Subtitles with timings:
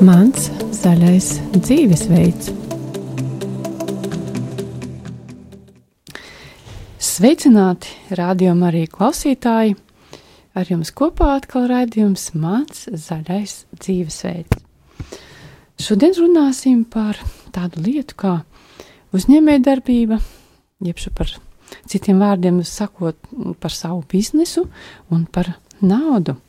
[0.00, 2.46] Mans zaļais dzīvesveids.
[7.04, 9.74] Sveicināti, rādījumā arī klausītāji!
[10.56, 14.64] Ar jums kopā atkal raidījums Mans zaļais dzīvesveids.
[15.76, 17.20] Šodien runāsim par
[17.52, 18.34] tādu lietu kā
[19.12, 20.16] uzņēmējdarbība,
[20.88, 21.36] jeb par
[21.84, 23.20] citiem vārdiem sakot,
[23.60, 24.64] par savu biznesu
[25.12, 26.40] un par naudu.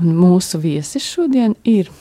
[0.00, 1.92] Un mūsu viesis šodien ir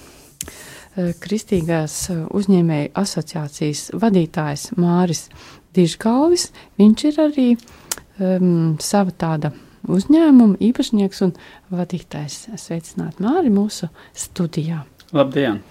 [0.96, 5.28] Kristīgās eh, uzņēmēju asociācijas vadītājs Māris
[5.76, 6.50] Dižgalvis.
[6.80, 9.52] Viņš ir arī um, sava tāda
[9.92, 11.36] uzņēmuma īpašnieks un
[11.76, 12.46] vadītājs.
[12.60, 14.86] Sveicināt Māri mūsu studijā.
[15.16, 15.62] Labdien!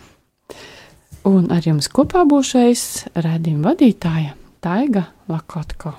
[1.24, 2.84] Un ar jums kopā būšais
[3.16, 5.96] redzījuma vadītāja Taiga Lakotko.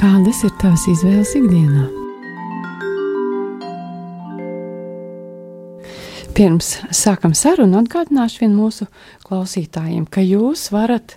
[0.00, 1.97] Kādas ir tavas izvēles ikdienā?
[6.38, 8.84] Pirms sākam sarunu, atgādināšu vien mūsu
[9.26, 11.16] klausītājiem, ka jūs varat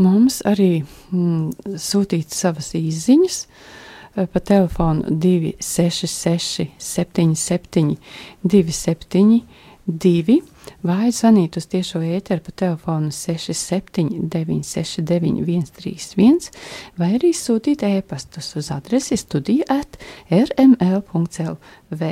[0.00, 0.78] mums arī
[1.12, 7.98] mm, sūtīt savas īsiņas eh, pa telefonu 266, 77,
[8.40, 10.38] 272,
[10.80, 15.44] vai zvanīt uz tiešo ēteru pa telefonu 67, 969,
[15.76, 16.48] 131,
[16.96, 20.00] vai arī sūtīt ēpastus uz adresi studija at
[20.32, 22.10] rml.lv.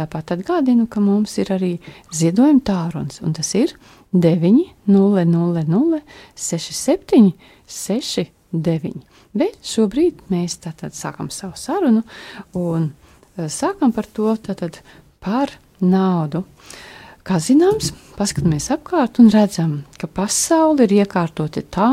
[0.00, 1.74] Tāpat atgādinu, ka mums ir arī
[2.16, 3.74] ziedojuma tālrunis, un tas ir
[4.16, 6.00] 900
[6.34, 7.32] 67
[7.68, 9.02] 69.
[9.36, 12.02] Bet šobrīd mēs tātad sākam savu sarunu
[12.56, 12.88] un
[13.36, 14.80] eh, sākam par to tātad
[15.20, 15.52] par
[15.84, 16.44] naudu.
[17.20, 21.90] Kā zināms, paskatāmies apkārt un redzam, ka pasaule ir iekārtota tā,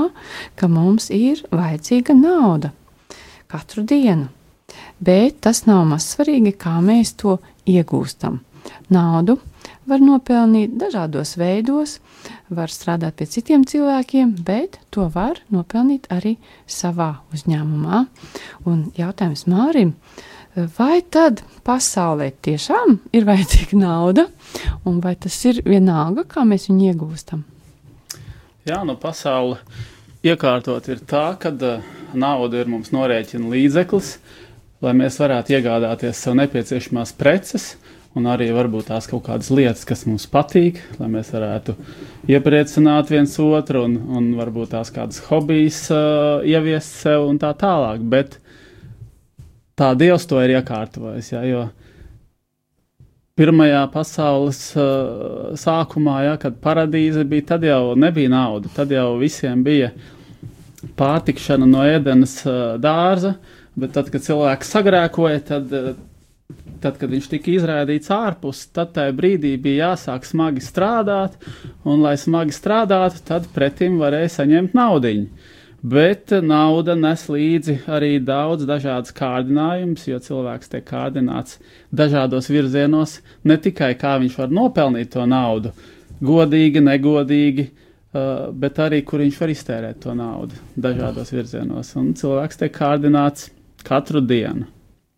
[0.55, 2.71] ka mums ir vajadzīga nauda
[3.51, 4.31] katru dienu.
[4.99, 8.41] Bet tas nav maz svarīgi, kā mēs to iegūstam.
[8.91, 9.37] Naudu
[9.87, 11.97] var nopelnīt dažādos veidos,
[12.51, 16.35] var strādāt pie citiem cilvēkiem, bet to var nopelnīt arī
[16.67, 18.03] savā uzņēmumā.
[18.67, 19.93] Un jautājums Mārim,
[20.77, 24.27] vai tad pasaulē tiešām ir vajadzīga nauda,
[24.87, 27.45] un vai tas ir vienalga, kā mēs viņu iegūstam?
[28.67, 29.61] Jā, nu pasaule
[30.27, 34.46] iekārtot ir tā, ka uh, nauda ir mums norēķina līdzeklis, uh,
[34.83, 37.71] lai mēs varētu iegādāties sev nepieciešamās preces,
[38.17, 41.75] un arī varbūt tās kaut kādas lietas, kas mums patīk, lai mēs varētu
[42.29, 48.05] iepriecināt viens otru, un, un varbūt tās kādas hobijas uh, ieviest sev un tā tālāk.
[48.09, 48.39] Bet
[49.77, 51.31] tā Dievs to ir iekārtojis.
[51.33, 51.67] Ja, jo
[53.37, 59.61] pirmajā pasaules uh, sākumā, ja, kad paradīze bija, tad jau nebija nauda, tad jau visiem
[59.65, 59.91] bija
[60.97, 63.37] pārtikšana no ēdenes uh, dārza.
[63.37, 65.91] Uh, Bet tad, kad cilvēks sagrēkoja, tad, eh,
[66.81, 71.37] tad, kad viņš tika izrādīts ārpus, tad tajā brīdī bija jāsāk smagi strādāt,
[71.85, 75.13] un, lai smagi strādātu, tad pretim varēja saņemt naudu.
[75.87, 81.59] Bet nauda nes līdzi arī daudz dažādas kārdinājumus, jo cilvēks tiek kārdināts
[81.93, 85.69] dažādos virzienos, ne tikai kā viņš var nopelnīt to naudu,
[86.25, 91.93] godīgi, negodīgi, uh, bet arī kur viņš var iztērēt to naudu dažādos virzienos.
[92.01, 93.51] Un cilvēks tiek kārdināts
[93.87, 94.67] katru dienu.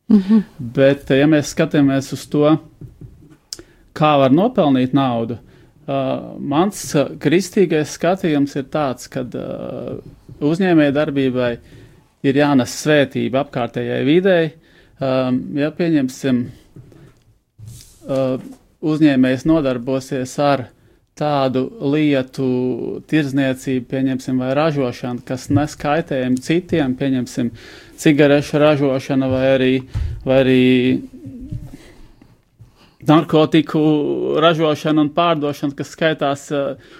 [0.09, 0.43] Mm -hmm.
[0.57, 2.57] Bet, ja mēs skatāmies uz to,
[3.93, 5.33] kā var nopelnīt naudu,
[5.87, 9.99] uh, mans uh, kristīgais skatījums ir tāds, ka uh,
[10.39, 11.57] uzņēmēja darbībai
[12.23, 14.51] ir jānes svētība apkārtējai videi.
[14.99, 16.41] Um, ja pieņemsim,
[18.09, 18.41] uh,
[18.81, 20.65] uzņēmējs nodarbosies ar
[21.19, 22.47] tādu lietu
[23.11, 27.51] tirzniecību, pieņemsim, vai ražošanu, kas nes kaitējumu citiem, pieņemsim,
[27.99, 29.73] cigarešu ražošana vai arī,
[30.25, 30.63] vai arī
[33.09, 33.81] narkotiku
[34.43, 36.95] ražošana un pārdošana, kas skaitās eh,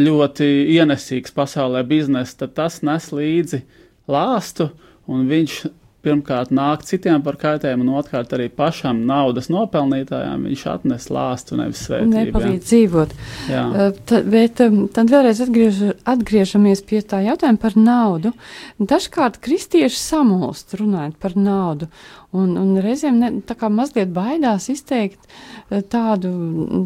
[0.00, 3.64] ļoti ienesīgs pasaulē biznesa, tad tas nes līdzi
[4.10, 4.70] lāstu
[5.10, 5.60] un viņš
[6.04, 11.82] pirmkārt nāk citiem par kaitējumu, un otrkārt arī pašam naudas nopelnītājām viņš atnes lāstu, nevis
[11.86, 12.14] svētību.
[12.14, 13.12] Nepalīdz dzīvot.
[13.52, 13.64] Jā.
[13.68, 14.62] Uh, tad, bet
[14.96, 18.32] tad vēlreiz atgriež, atgriežamies pie tā jautājuma par naudu.
[18.80, 21.90] Dažkārt kristieši samulst runājot par naudu,
[22.32, 26.32] un, un reizēm ne, tā kā mazliet baidās izteikt uh, tādu,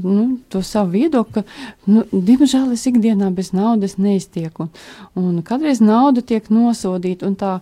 [0.02, 1.46] nu, to savu viedokli, ka,
[1.90, 4.68] nu, diemžēl es ikdienā bez naudas neiztieku,
[5.14, 7.58] un, un kādreiz nauda tiek nosodīta, un tā,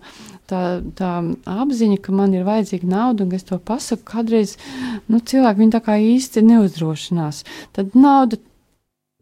[0.53, 0.63] tā,
[0.99, 1.11] tā
[1.49, 4.55] apziņa, ka man ir vajadzīga nauda, un es to pasaku, kādreiz
[5.09, 7.45] nu, cilvēki viņu tā kā īsti neuzdrošinās.
[7.77, 8.39] Tad nauda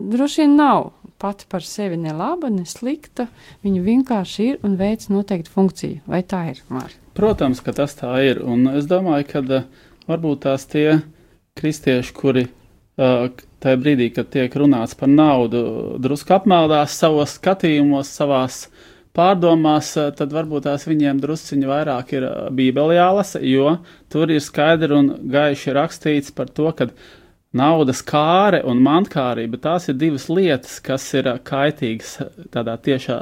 [0.00, 0.91] droši vien nav
[1.21, 3.27] pati par sevi ne laba, ne slikta.
[3.65, 6.00] Viņa vienkārši ir un veic noteiktu funkciju.
[6.09, 6.62] Vai tā ir?
[6.73, 6.97] Māri?
[7.17, 8.41] Protams, ka tas tā ir.
[8.41, 9.67] Un es domāju, ka uh,
[10.09, 11.00] varbūt tās tie
[11.61, 13.29] kristieši, kuri uh,
[13.61, 15.62] tajā brīdī, kad tiek runāts par naudu,
[16.00, 18.62] drusku apmeldās savos skatījumos, savās
[19.17, 23.79] pārdomās, uh, tad varbūt tās viņiem drusciņi vairāk ir uh, bībeli jālasa, jo
[24.12, 26.91] tur ir skaidri un gaiši rakstīts par to, ka
[27.57, 32.17] naudas kāre un mantkārība tās ir divas lietas, kas ir uh, kaitīgas
[32.55, 33.19] tādā tiešā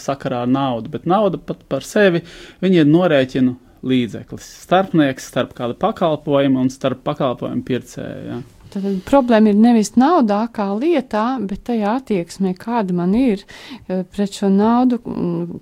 [0.00, 2.24] sakarā ar naudu, bet nauda pat par sevi,
[2.64, 3.56] ir norēķinu
[3.86, 8.28] līdzeklis, starpnieks starp kādu pakalpojumu un starp pakalpojumu pircēju.
[8.30, 8.42] Ja.
[8.76, 14.36] Tad problēma ir nevis naudā kā lietā, bet tajā attieksmē, kāda man ir eh, pret
[14.36, 14.98] šo naudu,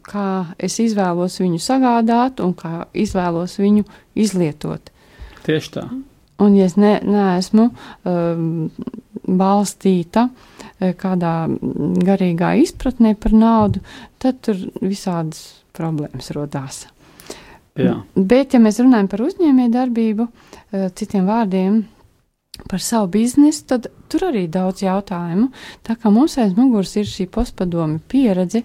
[0.03, 3.85] kā es izvēlos viņu sagādāt un kā izvēlos viņu
[4.19, 4.91] izlietot.
[5.47, 5.87] Tieši tā.
[6.43, 8.49] Un, ja es ne, neesmu um,
[9.23, 11.37] balstīta eh, kādā
[12.11, 13.85] garīgā izpratnē par naudu,
[14.19, 16.83] tad tur visādas problēmas rodās.
[17.79, 18.01] Jā.
[18.15, 20.31] Bet, ja mēs runājam par uzņēmēju darbību,
[20.75, 21.85] eh, citiem vārdiem,
[22.69, 25.49] par savu biznesu, tad tur arī daudz jautājumu.
[25.87, 28.63] Tā kā mums aiz muguras ir šī postpadomi pieredze,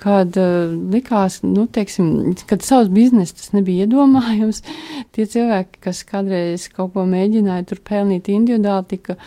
[0.00, 4.64] kad uh, likās, nu, teiksim, kad savs biznes tas nebija iedomājums,
[5.14, 9.18] tie cilvēki, kas kādreiz kaut ko mēģināja tur pelnīt individuāli, tika,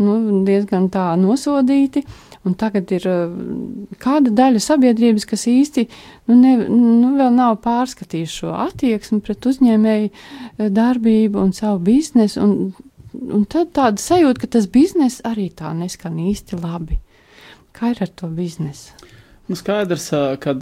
[0.00, 2.06] nu, diezgan tā nosodīti.
[2.48, 3.32] Un tagad ir uh,
[4.00, 5.84] kāda daļa sabiedrības, kas īsti
[6.30, 12.40] nu, ne, nu, vēl nav pārskatījuši šo attieksmi pret uzņēmēju uh, darbību un savu biznesu.
[12.40, 17.00] Un, un tad tāda sajūta, ka tas bizness arī tā neskan īsti labi.
[17.76, 18.96] Kā ir ar to biznesu?
[19.50, 20.08] Nu, skaidrs,
[20.42, 20.54] ka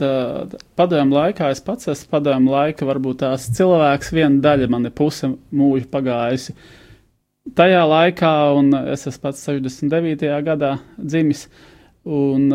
[0.79, 5.29] padomju laikā es pats esmu padomju laika, varbūt tās cilvēks, viena daļa man ir puse
[5.29, 6.55] mūža pagājusi.
[7.57, 10.33] Tajā laikā, un es esmu pats 69.
[10.45, 11.47] gadā dzimis,
[12.09, 12.49] Un,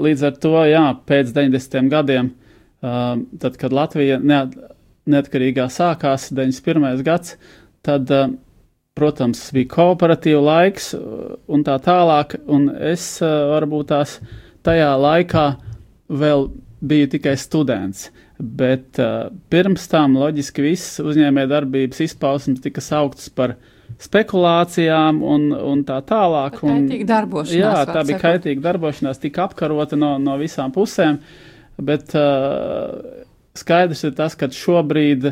[0.00, 1.90] līdz ar to, jā, pēc 90.
[1.92, 2.30] gadiem,
[2.80, 4.54] tad, kad Latvija neat,
[5.10, 7.02] neatkarīgā sākās, 91.
[7.04, 7.34] gads,
[7.84, 8.08] tad,
[8.94, 14.18] protams, bija kooperatīva laiks un tā tālāk, un es varbūt tās
[14.66, 15.46] tajā laikā
[16.14, 16.48] vēl
[16.84, 18.10] biju tikai students.
[18.38, 23.68] Bet uh, pirms tam loģiski visas uzņēmē darbības izpausmes tika sauktas par uh,
[24.02, 26.58] spekulācijām un, un tā tālāk.
[26.66, 26.86] Un,
[27.54, 31.20] jā, tā bija kaitīga darbošanās, tika apkarota no, no visām pusēm,
[31.82, 33.24] bet uh,
[33.58, 35.30] skaidrs ir tas, ka šobrīd,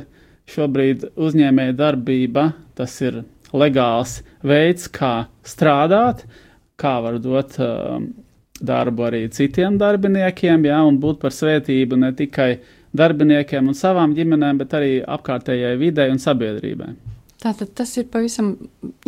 [0.52, 6.24] šobrīd uzņēmēja darbība, tas ir legāls veids, kā strādāt,
[6.80, 7.98] kā var dot uh,
[8.62, 12.50] darbu arī citiem darbiniekiem, jā, un būt par svētību ne tikai
[12.96, 16.92] darbiniekiem un savām ģimenēm, bet arī apkārtējai videi un sabiedrībai.
[17.42, 18.52] Tātad tas ir pavisam,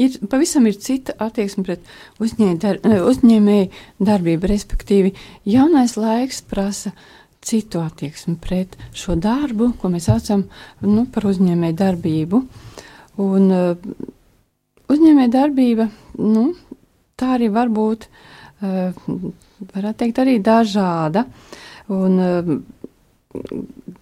[0.01, 1.85] ir, pavisam ir cita attieksme pret
[2.63, 3.69] dar, uzņēmēju
[4.09, 5.13] darbību, respektīvi
[5.47, 6.91] jaunais laiks prasa
[7.45, 10.49] citu attieksmi pret šo darbu, ko mēs saucam
[10.83, 12.43] nu, par uzņēmēju darbību.
[13.23, 13.93] Un uh,
[14.95, 15.89] uzņēmēju darbība,
[16.23, 16.47] nu,
[17.21, 18.07] tā arī var būt,
[18.63, 19.05] uh,
[19.75, 21.27] varētu teikt, arī dažāda.
[21.93, 22.57] Un, uh,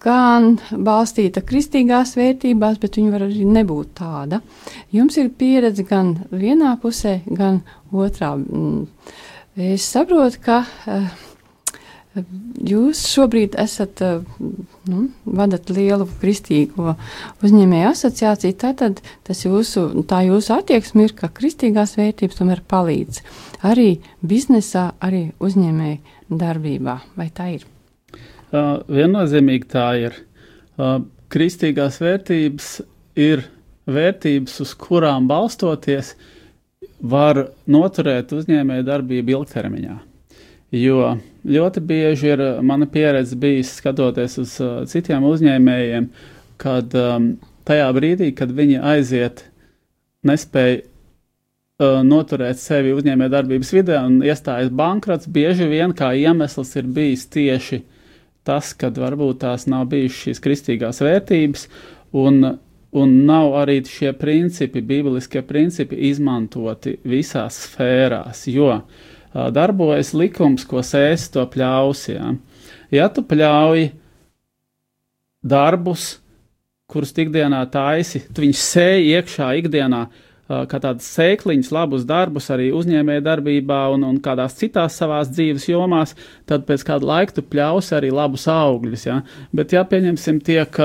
[0.03, 4.41] gan balstīta kristīgās vērtībās, bet viņa var arī nebūt tāda.
[4.93, 7.61] Jums ir pieredze gan vienā pusē, gan
[7.91, 8.35] otrā.
[8.37, 8.87] Mm.
[9.73, 11.23] Es saprotu, ka uh,
[12.13, 14.21] jūs šobrīd esat, uh,
[14.89, 16.95] nu, vadat lielu kristīgo
[17.45, 23.23] uzņēmēju asociāciju, tātad tas jūsu, tā jūsu attieksme ir, ka kristīgās vērtības tomēr palīdz
[23.65, 23.89] arī
[24.21, 26.99] biznesā, arī uzņēmēju darbībā.
[27.17, 27.65] Vai tā ir?
[28.53, 30.21] Uh, viennozīmīgi tā ir.
[30.77, 31.01] Uh,
[31.33, 32.69] kristīgās vērtības
[33.17, 33.47] ir
[33.89, 36.13] vērtības, uz kurām balstoties
[37.03, 39.97] var noturēt uzņēmēju darbību ilgtermiņā.
[40.73, 41.15] Jo
[41.45, 46.07] ļoti bieži ir mana pieredze bijis skatoties uz uh, citiem uzņēmējiem,
[46.61, 47.35] kad um,
[47.67, 49.45] tajā brīdī, kad viņi aiziet,
[50.25, 56.89] nespēja uh, noturēt sevi uzņēmēju darbības vidē un iestājas bankrots, bieži vien kā iemesls ir
[56.95, 57.83] bijis tieši
[58.47, 61.67] tas, ka varbūt tās nav bijušas šīs kristīgās vērtības,
[62.17, 62.43] un,
[62.91, 68.73] un nav arī šie principi, bībeliskie principi, izmantoti visās sfērās, jo
[69.33, 72.17] darbojas likums, ko sēs to pļausi.
[72.93, 73.87] Ja, tu pļauj
[75.43, 76.17] darbus,
[76.89, 80.29] kurus ikdienā taisi, tu viņus sēji iekšā ikdienā, uh,
[80.69, 86.15] kā tādas sēkliņas, labus darbus arī uzņēmēja darbībā un, un kādās citās savās dzīves jomās,
[86.49, 89.07] tad pēc kāda laika tu pļausi arī labus augļus.
[89.07, 89.21] Ja?
[89.55, 90.79] Bet, ja pieņemsim, tiek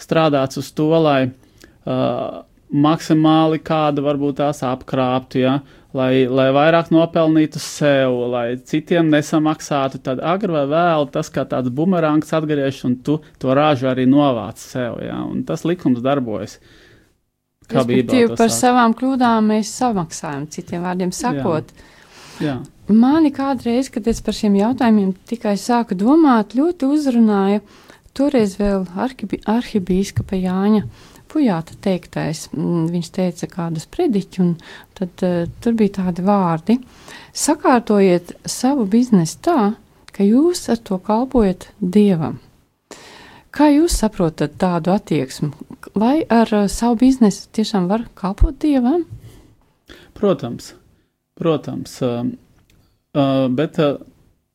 [0.00, 2.40] strādāts uz to, lai uh,
[2.70, 5.58] maksimāli kādu varbūt tās apkrāptu, ja?
[5.96, 11.72] Lai, lai vairāk nopelnītu sev, lai citiem nesamaksātu, tad agri vai vēl tas kā tāds
[11.74, 15.00] bumerangs atgriežas un tu to rāžu arī novāc sev.
[15.04, 15.20] Ja?
[15.24, 16.58] Un tas likums darbojas.
[18.30, 18.58] to par saka.
[18.58, 21.70] savām kļūdām mēs samaksājam, citiem vārdiem sakot.
[22.40, 22.56] Jā,
[22.90, 27.60] Mani kādreiz, kad es par šiem jautājumiem tikai sāku domāt, ļoti uzrunāja
[28.16, 28.82] toreiz vēl
[29.46, 30.80] arhibīskapa Jāņa
[31.30, 32.48] Pujāta teiktais.
[32.54, 34.54] Mm, Viņš teica kādus prediķus, un
[34.98, 36.78] tad uh, tur bija tādi vārdi.
[37.36, 39.58] Sakārtojiet savu biznesu tā,
[40.10, 42.40] ka jūs ar to kalpojat Dievam.
[43.54, 45.52] Kā jūs saprotat tādu attieksmi?
[45.94, 49.06] Vai ar uh, savu biznesu tiešām var kalpot Dievam?
[50.20, 50.74] protams,
[51.34, 52.02] protams.
[52.02, 52.24] Uh,
[53.14, 53.96] uh, bet, uh,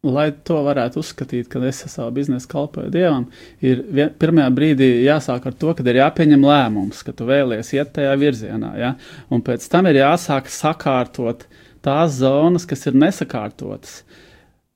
[0.06, 3.28] lai to varētu uzskatīt, ka es savu biznesu kalpoju Dievam,
[3.66, 7.94] ir vien, pirmajā brīdī jāsāk ar to, ka ir jāpieņem lēmums, ka tu vēlies iet
[7.96, 8.72] tajā virzienā.
[8.80, 8.94] Ja?
[9.34, 11.48] Un pēc tam ir jāsāk sakārtot
[11.86, 14.04] tās zonas, kas ir nesakārtotas.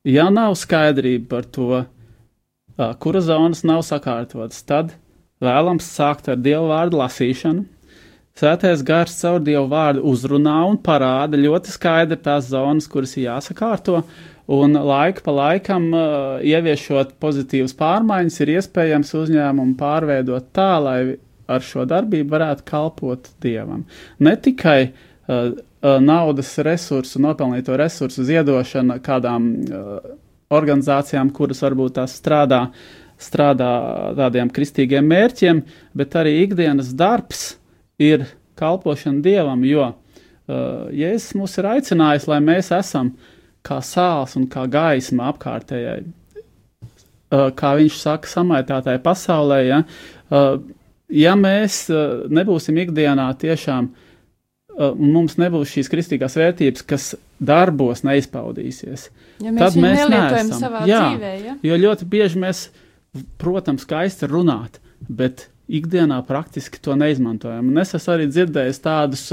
[0.07, 4.95] Ja nav skaidrība par to, uh, kura zonas nav sakārtotas, tad
[5.43, 7.67] vēlams sākt ar Dieva vārdu lasīšanu.
[8.39, 14.03] Svētais gars caur Dievu vārdu uzrunā un parāda ļoti skaidri tās zonas, kuras ir jāsakārto,
[14.49, 20.99] un laika pa laikam uh, ieviešot pozitīvas pārmaiņas, ir iespējams uzņēmumu pārveidot tā, lai
[21.49, 23.83] ar šo darbību varētu kalpot Dievam.
[24.21, 29.99] Ne tikai uh, uh, naudas resursu, nopelnīto resursu ziedošana kādām uh,
[30.53, 32.65] organizācijām, kuras varbūt tās strādā,
[33.21, 33.71] strādā
[34.17, 35.63] tādiem kristīgiem mērķiem,
[35.97, 37.51] bet arī ikdienas darbs
[38.01, 38.25] ir
[38.59, 43.13] kalpošana Dievam, jo uh, Jēzus mūs ir aicinājis, lai mēs esam
[43.65, 49.61] kā sāls un kā gaisma apkārtējai, uh, kā viņš saka, samaitātai pasaulē.
[49.67, 49.81] Ja,
[50.31, 50.59] uh,
[51.11, 53.91] ja mēs uh, nebūsim ikdienā tiešām,
[54.79, 57.09] un mums nebūs šīs kristīgās vērtības, kas
[57.43, 60.59] darbos neizpaudīsies, Ja Tad mēs viņu mēs nelietojam neesam.
[60.59, 60.99] savā Jā.
[61.07, 61.53] dzīvē, ja?
[61.63, 62.61] Jo ļoti bieži mēs,
[63.39, 67.69] protams, skaisti runāt, bet ikdienā praktiski to neizmantojam.
[67.71, 69.23] Un es esmu arī dzirdējis tādus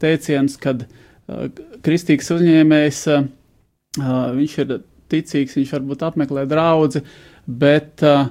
[0.00, 1.50] teicienus, kad uh,
[1.84, 3.28] kristīgs uzņēmējs, uh,
[3.98, 4.76] uh, viņš ir
[5.10, 7.02] ticīgs, viņš varbūt apmeklē draugu,
[7.46, 8.30] bet uh,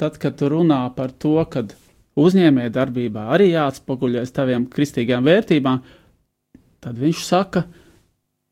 [0.00, 1.66] tad, kad tu runā par to, ka
[2.16, 5.82] uzņēmēja darbībā arī jāatspoguļojas taviem kristīgām vērtībām,
[6.84, 7.66] tad viņš saka,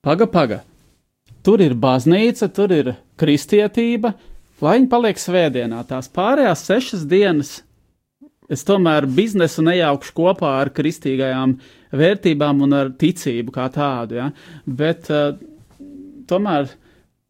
[0.05, 0.61] paga, paga,
[1.45, 4.15] tur ir baznīca, tur ir kristietība,
[4.65, 5.85] lai viņi paliek svētdienā.
[5.89, 7.55] Tās pārējās sešas dienas
[8.53, 11.57] es tomēr biznesu nejaukšu kopā ar kristīgajām
[11.97, 14.19] vērtībām un ar ticību kā tādu.
[14.21, 14.29] Ja?
[14.67, 15.33] Bet uh,
[16.31, 16.73] tomēr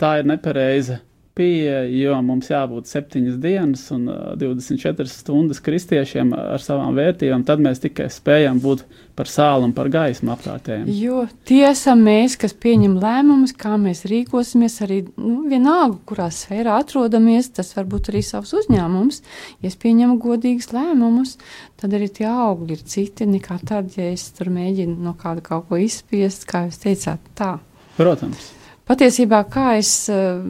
[0.01, 1.01] tā ir nepareiza
[1.35, 7.63] pieeja, jo mums jābūt septiņas dienas un uh, 24 stundas kristiešiem ar savām vērtībām, tad
[7.63, 8.85] mēs tikai spējam būt
[9.19, 10.87] par sālu un par gaismu apkārtējiem.
[10.95, 16.79] Jo tie esam mēs, kas pieņem lēmumus, kā mēs rīkosimies, arī nu, vienalga, kurā sfērā
[16.83, 17.51] atrodamies.
[17.55, 19.23] Tas var būt arī savs uzņēmums.
[19.63, 21.37] Ja es pieņemu godīgus lēmumus,
[21.83, 25.71] tad arī tie augļi ir citi nekā tad, ja es tur mēģinu no kāda kaut
[25.71, 27.57] ko izspiest, kā jūs teicāt, tā.
[27.99, 28.55] Protams.
[28.85, 30.43] Patiesībā, kā es uh,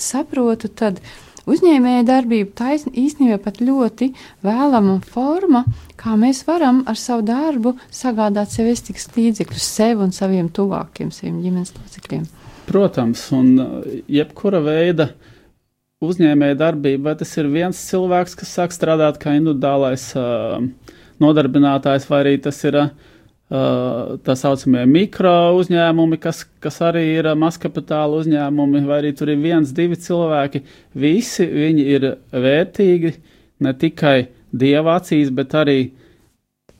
[0.00, 1.02] saprotu, tad
[1.46, 4.08] uzņēmēja darbība īs- īstenībā pat ļoti
[4.46, 5.64] vēlama forma,
[6.00, 11.42] kā mēs varam ar savu darbu sagādāt sev estikas līdzekļus sev un saviem tuvākiem, saviem
[11.44, 12.24] ģimenes locekļiem.
[12.66, 13.74] Protams, un uh,
[14.08, 15.10] jebkura veida
[16.04, 20.58] uzņēmēja darbība, vai tas ir viens cilvēks, kas sāk strādāt kā individuālais uh,
[21.22, 22.90] nodarbinātājs, vai arī tas ir uh,
[23.46, 29.74] tā saucamie mikro uzņēmumi, kas, kas arī ir mazkapitāla uzņēmumi, vai arī tur ir viens,
[29.74, 30.64] divi cilvēki.
[30.98, 33.14] Visi viņi ir vērtīgi
[33.62, 34.16] ne tikai
[34.50, 35.78] dieva acīs, bet arī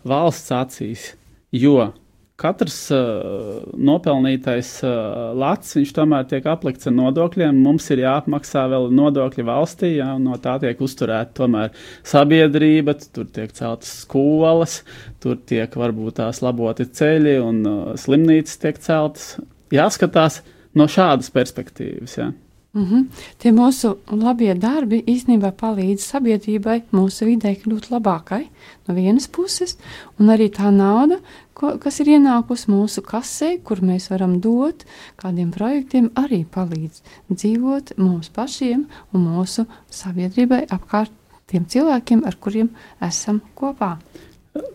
[0.06, 1.12] valsts acīs.
[1.54, 1.92] Jo
[2.40, 7.58] katrs uh, nopelnītais uh, lats, viņš tomēr tiek aplikts ar nodokļiem.
[7.64, 11.72] Mums ir jāapmaksā vēl nodokļi valstī, jā, no tā tiek uzturēta tomēr
[12.06, 14.82] sabiedrība, tur tiek celtas skolas,
[15.24, 19.36] tur tiek varbūt tās laboti ceļi un uh, slimnīcas tiek celtas.
[19.72, 20.42] Jāskatās
[20.76, 22.18] no šādas perspektīvas.
[22.20, 22.32] Jā.
[22.76, 23.04] Mm -hmm.
[23.38, 28.44] Tie mūsu labie darbi īstenībā palīdz sabiedrībai, mūsu vidē kļūt labākai
[28.88, 29.78] no vienas puses,
[30.20, 31.16] un arī tā nauda,
[31.56, 34.84] ko, kas ir ienākusi mūsu kasē, kur mēs varam dot
[35.20, 41.14] kādiem projektiem, arī palīdz dzīvot mums pašiem un mūsu sabiedrībai apkārt
[41.50, 42.72] tiem cilvēkiem, ar kuriem
[43.04, 43.96] esam kopā.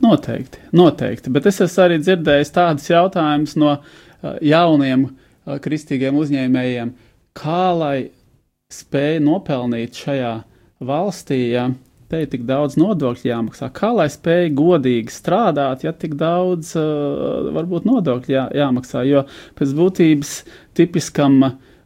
[0.01, 1.31] Noteikti, noteikti.
[1.33, 6.93] Bet es esmu arī dzirdējis tādus jautājumus no uh, jauniem uh, kristīgiem uzņēmējiem,
[7.37, 7.97] kā lai
[8.71, 10.35] spēj nopelnīt šajā
[10.85, 11.69] valstī, ja
[12.11, 17.51] te ir tik daudz nodokļu jāmaksā, kā lai spēj godīgi strādāt, ja tik daudz uh,
[17.55, 19.05] varbūt nodokļu jā, jāmaksā.
[19.07, 19.23] Jo
[19.59, 20.35] pēc būtības
[20.77, 21.39] tipiskam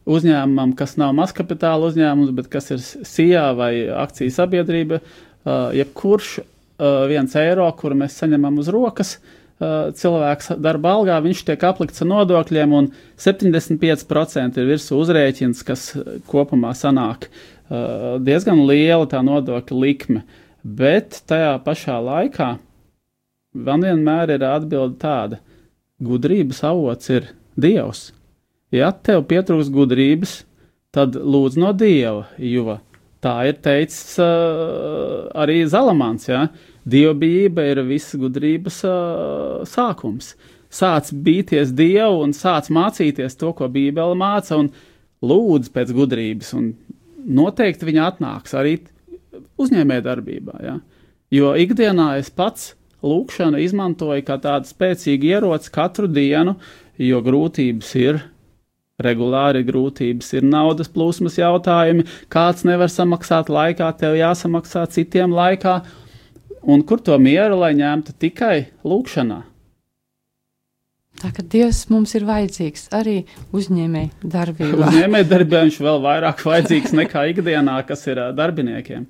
[0.06, 3.72] uzņēmumam, kas nav mazkapitāla uzņēmums, bet kas ir SIA vai
[4.04, 10.94] akciju sabiedrība, uh, jebkurš uh, viens eiro, kuru mēs saņemam uz rokas, uh, cilvēks darba
[10.98, 12.90] algā, viņš tiek aplikts ar nodokļiem, un
[13.22, 15.92] 75% ir virsū uzrēķins, kas
[16.30, 17.30] kopumā sanāk
[17.68, 20.22] diezgan liela tā nodokļa likme.
[20.66, 22.56] Bet tajā pašā laikā
[23.56, 25.40] man vienmēr ir atbilde tāda:
[26.02, 28.10] gudrības avots ir Dievs.
[28.74, 30.42] Ja tev pietrūks gudrības,
[30.92, 32.78] tad lūdz no Dieva, jo
[33.24, 36.26] tā ir teicis uh, arī Zalamans.
[36.28, 36.46] Ja?
[36.86, 40.34] Dievbijība ir visas gudrības uh, sākums.
[40.70, 44.70] Sāc bīties Dievu un sāc mācīties to, ko Bībele māca, un
[45.24, 46.52] lūdz pēc gudrības.
[46.58, 46.74] Un
[47.26, 48.78] noteikti viņa atnāks arī
[49.60, 50.60] uzņēmē darbībā.
[50.64, 50.78] Ja?
[51.34, 52.74] Jo ikdienā es pats
[53.06, 56.56] lūkšanu izmantoju kā tādu spēcīgu ieroci katru dienu,
[56.98, 58.22] jo grūtības ir
[59.02, 65.80] regulāri grūtības, ir naudas plūsmas jautājumi, kāds nevar samaksāt laikā, tev jāsamaksā citiem laikā,
[66.64, 69.42] un kur to mieru lai ņemtu tikai lūkšanā.
[71.16, 73.16] Tā kā Dievs mums ir vajadzīgs arī
[73.56, 74.88] uzņēmēji darbībā.
[74.90, 79.06] Uzņēmēji darbībā viņš vēl vairāk vajadzīgs nekā ikdienā, kas ir darbiniekiem.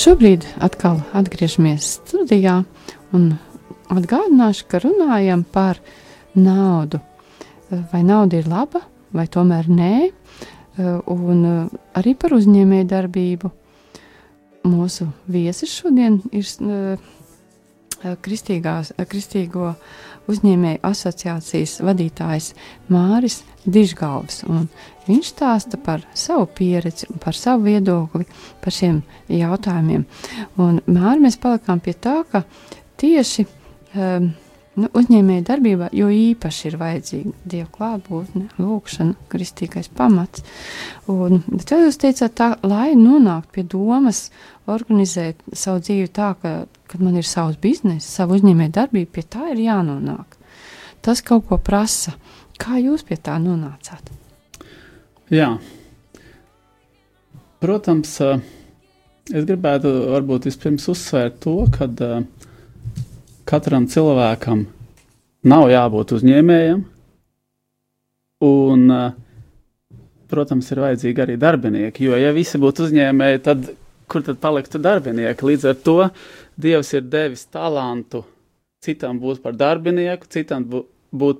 [0.00, 2.54] Šobrīd atkal atgriežamies studijā
[3.12, 3.24] un
[3.92, 5.76] atgādināšu, ka runājam par
[6.32, 7.02] naudu.
[7.68, 8.80] Vai nauda ir laba,
[9.12, 9.92] vai tomēr nē,
[11.04, 11.44] un
[12.00, 13.50] arī par uzņēmēju darbību.
[14.72, 16.48] Mūsu viesis šodien ir
[18.24, 19.74] kristīgās, kristīgo
[20.32, 22.54] uzņēmēju asociācijas vadītājs
[22.88, 24.44] Māris Dižgalvs.
[25.08, 28.26] Viņš stāsta par savu pieredzi, par savu viedokli
[28.62, 30.04] par šiem jautājumiem.
[30.62, 32.44] Un Māri mēs palikām pie tā, ka
[33.00, 34.30] tieši um,
[34.78, 40.44] nu, uzņēmēja darbībā, jo īpaši ir vajadzīga dieva klātbūtne, lūkšana, kristīgais pamats.
[41.10, 44.28] Un, bet jūs teicāt, tā, lai nonāktu pie domas,
[44.70, 46.54] organizēt savu dzīvi tā, ka,
[46.90, 50.38] kad man ir savs bizness, savu uzņēmēju darbību, pie tā ir jānonāk.
[51.00, 52.12] Tas kaut ko prasa.
[52.60, 54.10] Kā jūs pie tā nonācāt?
[55.32, 55.54] Jā.
[57.60, 58.40] Protams, eh,
[59.32, 62.22] es gribētu varbūt vispirms uzsvērt to, ka uh,
[63.48, 64.64] katram cilvēkam
[65.50, 66.84] nav jābūt uzņēmējam,
[68.48, 69.12] un, eh,
[70.30, 72.08] protams, ir vajadzīgi arī darbinieki.
[72.08, 73.72] Jo, ja visi būtu uzņēmēji, tad
[74.10, 75.48] kur tad paliktu darbinieki?
[75.52, 75.98] Līdz ar to
[76.60, 78.24] Dievs ir devis talantu
[78.84, 80.88] citam būt par darbinieku, citam būt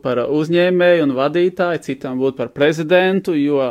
[0.02, 3.62] par uzņēmēju un vadītāju, citam būt par prezidentu, jo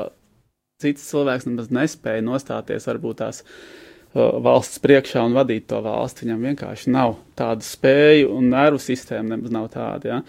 [0.80, 6.26] cits cilvēks nemaz nespēja nostāties varbūt tās uh, valsts priekšā un vadīt to valsti.
[6.26, 10.14] Viņam vienkārši nav tādu spēju, un nervu sistēma nemaz nav tāda.
[10.14, 10.22] Ja.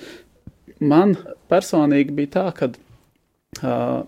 [0.81, 1.15] Man
[1.51, 4.03] personīgi bija tā, ka uh,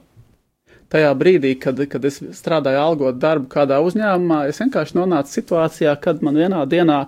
[0.90, 6.26] tajā brīdī, kad, kad es strādāju algot darbu kādā uzņēmumā, es vienkārši nonācu situācijā, kad
[6.26, 7.04] man vienā dienā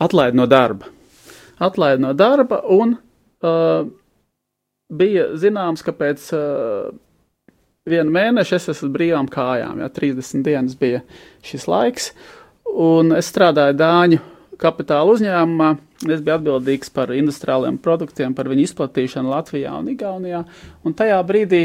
[0.00, 0.94] atlaid no darba.
[1.60, 3.06] Atlaid no darba un uh,
[4.90, 6.90] bija zināms, ka pēc uh,
[7.88, 9.80] vienu mēnešu es esmu brīvām kājām.
[9.82, 11.02] Jā, 30 dienas bija
[11.46, 12.10] šis laiks,
[12.70, 14.20] un es strādāju Dāņu
[14.60, 15.70] kapitāla uzņēmumā.
[16.08, 20.40] Es biju atbildīgs par industriāliem produktiem, par viņu izplatīšanu Latvijā un Igaunijā.
[20.84, 21.64] Un tajā brīdī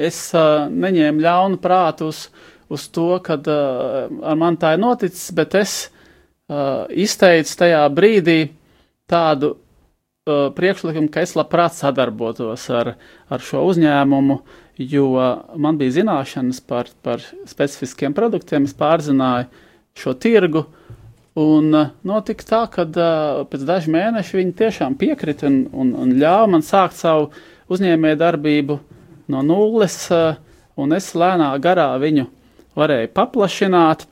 [0.00, 2.26] es uh, neņēmu ļaunu prātu uz,
[2.72, 5.78] uz to, ka uh, ar mani tā ir noticis, bet es
[6.48, 8.38] uh, izteicu tajā brīdī
[9.08, 9.56] tādu
[10.28, 12.94] uh, priekšlikumu, ka es labprāt sadarbotos ar,
[13.32, 14.38] ar šo uzņēmumu,
[14.78, 15.08] jo
[15.58, 19.48] man bija zināšanas par, par specifiskiem produktiem, es pārzināju
[19.98, 20.66] šo tirgu.
[21.38, 26.16] Un uh, notika tā, ka uh, pēc dažiem mēnešiem viņi tiešām piekrita un, un, un
[26.18, 27.30] ļāva man sākt savu
[27.70, 28.78] uzņēmēju darbību
[29.32, 30.38] no nulles, uh,
[30.78, 32.26] un es lēnā garā viņu
[32.78, 34.06] varēju paplašināt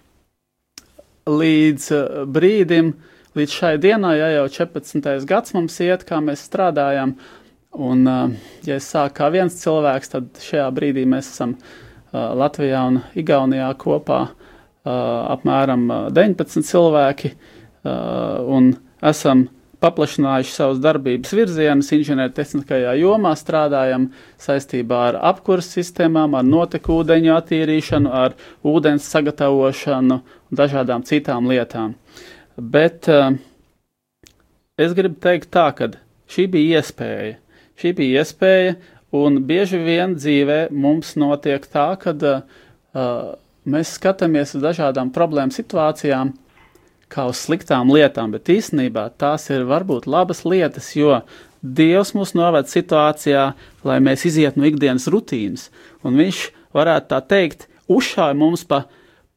[1.27, 1.91] līdz
[2.31, 2.93] brīdim,
[3.37, 5.27] līdz šai dienai, ja jau 14.
[5.29, 7.47] gads mums iet, kā mēs strādājam, uh,
[7.77, 8.07] Un,
[8.65, 11.57] ja es sāku kā viens cilvēks, tad šajā brīdī mēs esam
[12.13, 14.23] Latvijā un Igaunijā kopā
[14.87, 15.85] apmēram
[16.17, 17.35] 19 cilvēki
[17.85, 18.71] un
[19.05, 19.45] esam
[19.85, 24.09] paplašinājuši savus darbības virzienus inženiertehniskajā jomā, strādājam
[24.41, 31.93] saistībā ar apkurses sistēmām, ar notekūdeņu attīrīšanu, ar ūdens sagatavošanu un dažādām citām lietām.
[32.57, 33.09] Bet
[34.81, 35.91] es gribu teikt tā, ka
[36.33, 37.35] šī bija iespēja.
[37.77, 38.77] Šī bija iespēja,
[39.17, 43.35] un bieži vien dzīvē mums notiek tā, ka uh,
[43.69, 46.33] mēs skatāmies uz dažādām problēmu situācijām
[47.13, 51.21] kā uz sliktām lietām, bet īstenībā tās ir varbūt labas lietas, jo
[51.67, 53.47] Dievs mūs noved situācijā,
[53.87, 55.69] lai mēs izietu no ikdienas rutīnas,
[56.07, 56.43] un Viņš
[56.77, 58.85] varētu tā teikt, uzšāja mums pa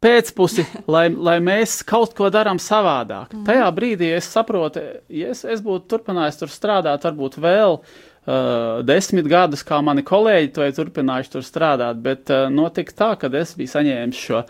[0.03, 3.33] pēcpusi, lai, lai mēs kaut ko darām savādāk.
[3.33, 3.43] Mm.
[3.47, 9.27] Tajā brīdī es saprotu, ja es, es būtu turpinājis tur strādāt, varbūt vēl uh, desmit
[9.31, 13.55] gadus, kā mani kolēģi to ir turpinājuši tur strādāt, bet uh, notika tā, ka es
[13.59, 14.43] biju saņēmis šo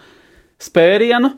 [0.62, 1.34] spērienu,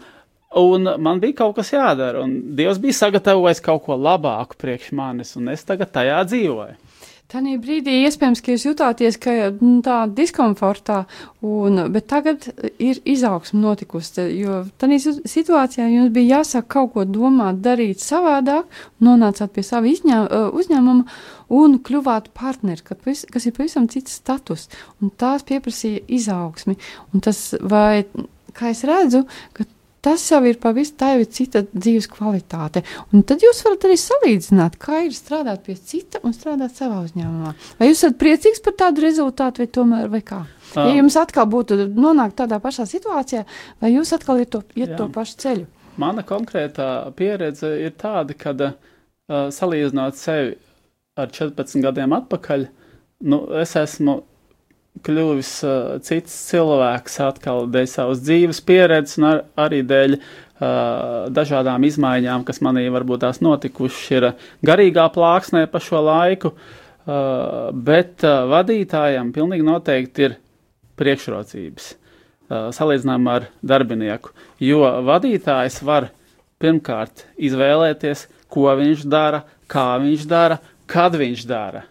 [0.60, 5.38] un man bija kaut kas jādara, un Dievs bija sagatavojis kaut ko labāku priekš manis,
[5.40, 6.91] un es tagad tajā dzīvoju.
[7.32, 10.98] Tanī brīdī iespējams, ka jūs jutāties ka, nu, tā diskomfortā,
[11.48, 17.62] un, bet tagad ir izaugsme notikusi, jo tanī situācijā jums bija jāsāk kaut ko domāt,
[17.64, 18.68] darīt savādāk,
[19.00, 20.28] nonācāt pie sava izņēm,
[20.60, 21.08] uzņēmuma
[21.56, 24.68] un kļuvāt partneri, kas ir pavisam cits status,
[25.22, 26.76] tās pieprasīja izaugsmi,
[27.14, 28.04] un tas vai,
[28.58, 29.24] kā es redzu,
[29.56, 29.68] ka
[30.06, 32.84] tas jau ir pavisam tā jau ir cita dzīves kvalitāte.
[33.14, 37.54] Un tad jūs varat arī salīdzināt, kā ir strādāt pie cita un strādāt savā uzņēmumā.
[37.80, 40.42] Vai jūs esat priecīgs par tādu rezultātu, vai tomēr, vai kā?
[40.76, 43.44] Ja jums atkal būtu nonākt tādā pašā situācijā,
[43.84, 45.70] vai jūs atkal iet to, iet to pašu ceļu?
[46.00, 48.76] Mana konkrētā pieredze ir tāda, ka uh,
[49.52, 50.56] salīdzinot sevi
[51.20, 52.66] ar 14 gadiem atpakaļ,
[53.28, 54.22] nu, es esmu
[55.06, 55.74] kļuvis uh,
[56.06, 62.62] cits cilvēks atkal dēļ savas dzīves pieredzes un ar, arī dēļ uh, dažādām izmaiņām, kas
[62.66, 64.30] manī varbūt tās notikušas, ir
[64.68, 70.38] garīgā plāksnē pa šo laiku, uh, bet uh, vadītājam pilnīgi noteikti ir
[71.02, 76.12] priekšrocības uh, salīdzinājumā ar darbinieku, jo vadītājs var
[76.62, 80.60] pirmkārt izvēlēties, ko viņš dara, kā viņš dara,
[80.92, 81.88] kad viņš dara.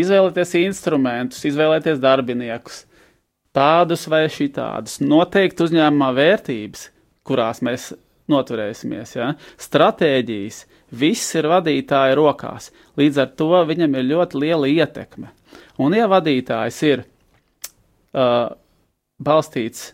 [0.00, 2.84] Izvēlēties instrumentus, izvēlēties darbiniekus,
[3.56, 6.86] tādus vai šitādus, noteikti uzņēmumā vērtības,
[7.26, 7.90] kurās mēs
[8.30, 9.32] noturēsimies, ja?
[9.60, 12.70] stratēģijas, viss ir vadītāja rokās.
[12.98, 15.30] Līdz ar to viņam ir ļoti liela ietekme.
[15.80, 18.52] Un, ja vadītājs ir uh,
[19.20, 19.90] balstīts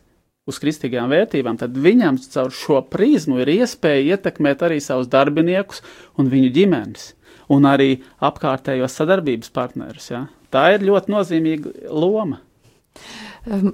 [0.47, 5.83] uz kristīgām vērtībām, tad viņam caur šo prizmu ir iespēja ietekmēt arī savus darbiniekus
[6.21, 7.09] un viņu ģimenes,
[7.53, 10.11] un arī apkārtējos sadarbības partnerus.
[10.11, 10.27] Ja?
[10.51, 12.41] Tā ir ļoti nozīmīga loma.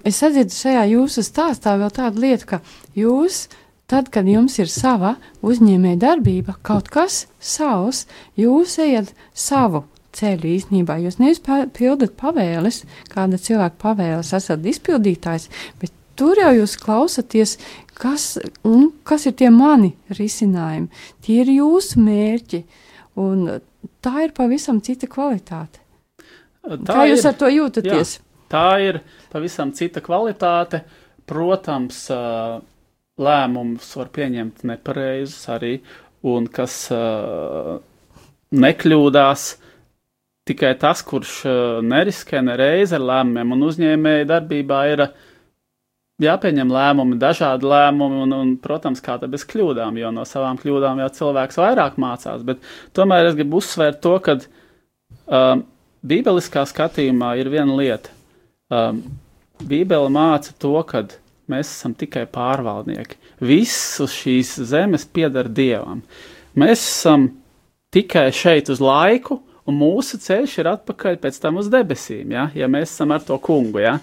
[0.05, 2.59] Es atzīstu šajā jūsu stāstā vēl tādu lietu, ka
[2.99, 3.47] jūs,
[3.89, 5.15] tad, kad jums ir sava
[5.47, 8.05] uzņēmēja darbība, kaut kas savs,
[8.37, 10.99] jūs ejat savu ceļu īstenībā.
[11.01, 11.41] Jūs nevis
[11.77, 12.83] pildat pavēles,
[13.13, 15.49] kāda cilvēka pavēles esat izpildītājs,
[15.81, 17.57] bet tur jau jūs klausaties,
[17.97, 18.37] kas,
[19.09, 20.91] kas ir tie mani risinājumi.
[21.25, 22.65] Tie ir jūsu mērķi,
[23.21, 23.47] un
[24.05, 25.81] tā ir pavisam cita kvalitāte.
[26.63, 28.15] Tā Kā jūs ir, ar to jūtaties?
[28.19, 29.01] Jā, tā ir
[29.33, 30.85] pavisam cita kvalitāte.
[31.27, 32.05] Protams,
[33.23, 35.77] lēmumus var pieņemt nepareizus arī,
[36.27, 36.77] un kas
[38.53, 39.45] nekļūdās,
[40.51, 41.37] tikai tas, kurš
[41.87, 45.13] neriskē nereiz ar lēmumiem un uzņēmēja darbībā ir uh,
[46.27, 51.03] jāpieņem lēmumi, dažādi lēmumi, un, un, protams, kā tā bez kļūdām, jo no savām kļūdām
[51.03, 52.45] jau cilvēks vairāk mācās.
[52.47, 52.63] Bet
[52.97, 55.65] tomēr es gribu uzsvērt to, ka um,
[56.07, 58.15] bībeliskā skatījumā ir viena lieta.
[58.73, 59.03] Um,
[59.63, 61.05] Bībele māca to, ka
[61.51, 63.19] mēs esam tikai pārvaldnieki.
[63.43, 66.03] Viss uz šīs zemes pieder Dievam.
[66.59, 67.29] Mēs esam
[67.95, 72.69] tikai šeit uz laiku, un mūsu ceļš ir atpakaļ pēc tam uz debesīm, ja, ja
[72.71, 73.83] mēs esam ar to kungu.
[73.85, 73.99] Ja.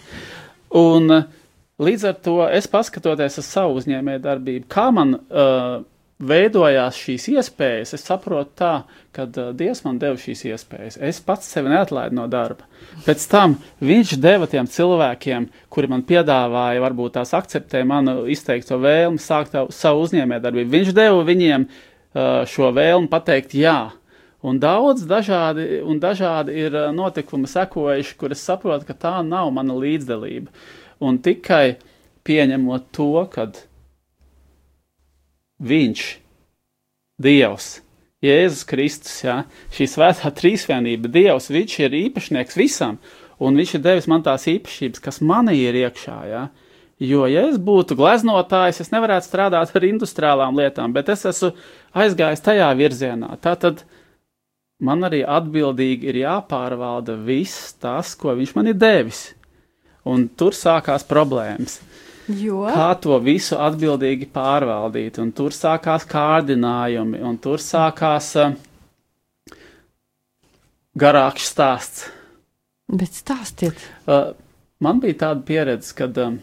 [0.79, 1.38] Un, uh,
[1.79, 5.77] Līdz ar to es paskatoties uz savu uzņēmēju darbību, kā man uh,
[6.19, 8.71] veidojās šīs iespējas, es saprotu tā,
[9.15, 10.97] ka uh, Dievs man deva šīs iespējas.
[10.99, 12.67] Es pats sevi neatlaidu no darba.
[13.05, 19.23] Pēc tam viņš deva tiem cilvēkiem, kuri man piedāvāja, varbūt tās akceptēja manu izteikto vēlmi
[19.23, 20.73] sākt savu uzņēmēju darbību.
[20.75, 23.77] Viņš deva viņiem uh, šo vēlmi pateikt jā.
[24.43, 29.47] Un daudz dažādi, un dažādi ir uh, notikumi sekojuši, kur es saprotu, ka tā nav
[29.55, 30.51] mana līdzdalība.
[30.51, 31.79] Uh, un tikai
[32.27, 33.49] pieņemot to, ka
[35.59, 36.01] Viņš,
[37.19, 37.65] Dievs,
[38.23, 39.41] Jēzus Kristus, ja,
[39.75, 42.95] šī svētā trīsvienība, Dievs, Viņš ir īpašnieks visam,
[43.43, 46.19] un Viņš ir devis man tās īpašības, kas manī ir iekšā.
[46.31, 46.45] Ja.
[46.99, 51.53] Jo, ja es būtu gleznotājs, es nevarētu strādāt ar industriālām lietām, bet es esmu
[51.95, 53.33] aizgājis tajā virzienā.
[53.43, 53.85] Tātad
[54.83, 59.29] man arī atbildīgi ir jāpārvalda viss tas, ko viņš man ir devis
[60.09, 61.79] un tur sākās problēmas.
[62.29, 62.61] Jo?
[62.69, 68.53] Kā to visu atbildīgi pārvaldīt, un tur sākās kārdinājumi, un tur sākās uh,
[70.99, 72.05] garāks stāsts.
[72.89, 73.81] Bet stāstiet.
[74.05, 74.35] Uh,
[74.81, 76.37] man bija tāda pieredze, kad um,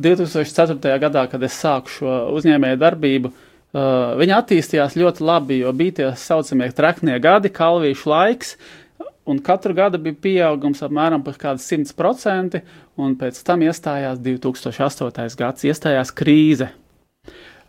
[0.00, 0.96] 2004.
[1.02, 6.08] gadā, kad es sāku šo uzņēmēju darbību, uh, viņa attīstījās ļoti labi, jo bija tie
[6.24, 8.83] saucamie traknie gadi, kalvīšu laiks, uh,
[9.24, 12.60] Un katru gadu bija pieaugums apmēram par kādu 100%,
[13.00, 15.36] un pēc tam iestājās 2008.
[15.40, 16.68] gads, iestājās krīze.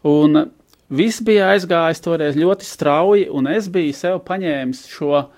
[0.06, 0.50] Un
[0.92, 5.30] viss bija aizgājis toreiz ļoti strauji, un es biju sev paņēmis šo uh,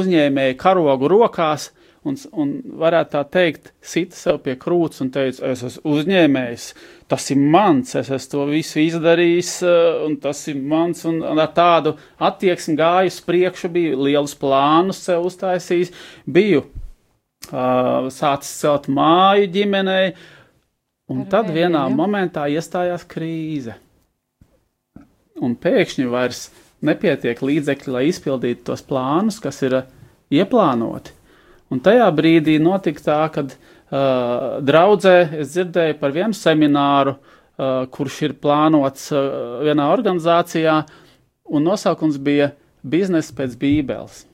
[0.00, 1.70] uzņēmēju karogu rokās,
[2.08, 6.66] un, un varētu tā teikt, sita sev pie krūts un teica, es esmu uzņēmējs,
[7.10, 11.52] tas ir mans, es esmu to visu izdarījis, eh, un tas ir mans, un ar
[11.56, 11.96] tādu
[12.30, 15.92] attieksmi gāju uz priekšu, biju lielus plānus sev uztaisījis,
[16.24, 20.14] biju uh, sācis celt māju ģimenei,
[21.10, 21.92] un Ar tad vienā ja?
[21.92, 23.76] momentā iestājās krīze.
[25.40, 26.48] Un pēkšņi vairs
[26.84, 29.82] nepietiek līdzekļi, lai izpildītu tos plānus, kas ir
[30.32, 31.19] ieplānoti.
[31.70, 38.16] Un tajā brīdī notika tā, ka uh, draudzē es dzirdēju par vienu semināru, uh, kurš
[38.26, 40.80] ir plānots uh, vienā organizācijā,
[41.50, 42.50] un nosaukums bija
[42.82, 44.24] Biznesa pēc Bībeles.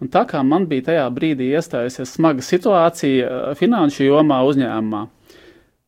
[0.00, 5.04] Un tā kā man bija tajā brīdī iestājusies smaga situācija uh, finanšu jomā uzņēmumā,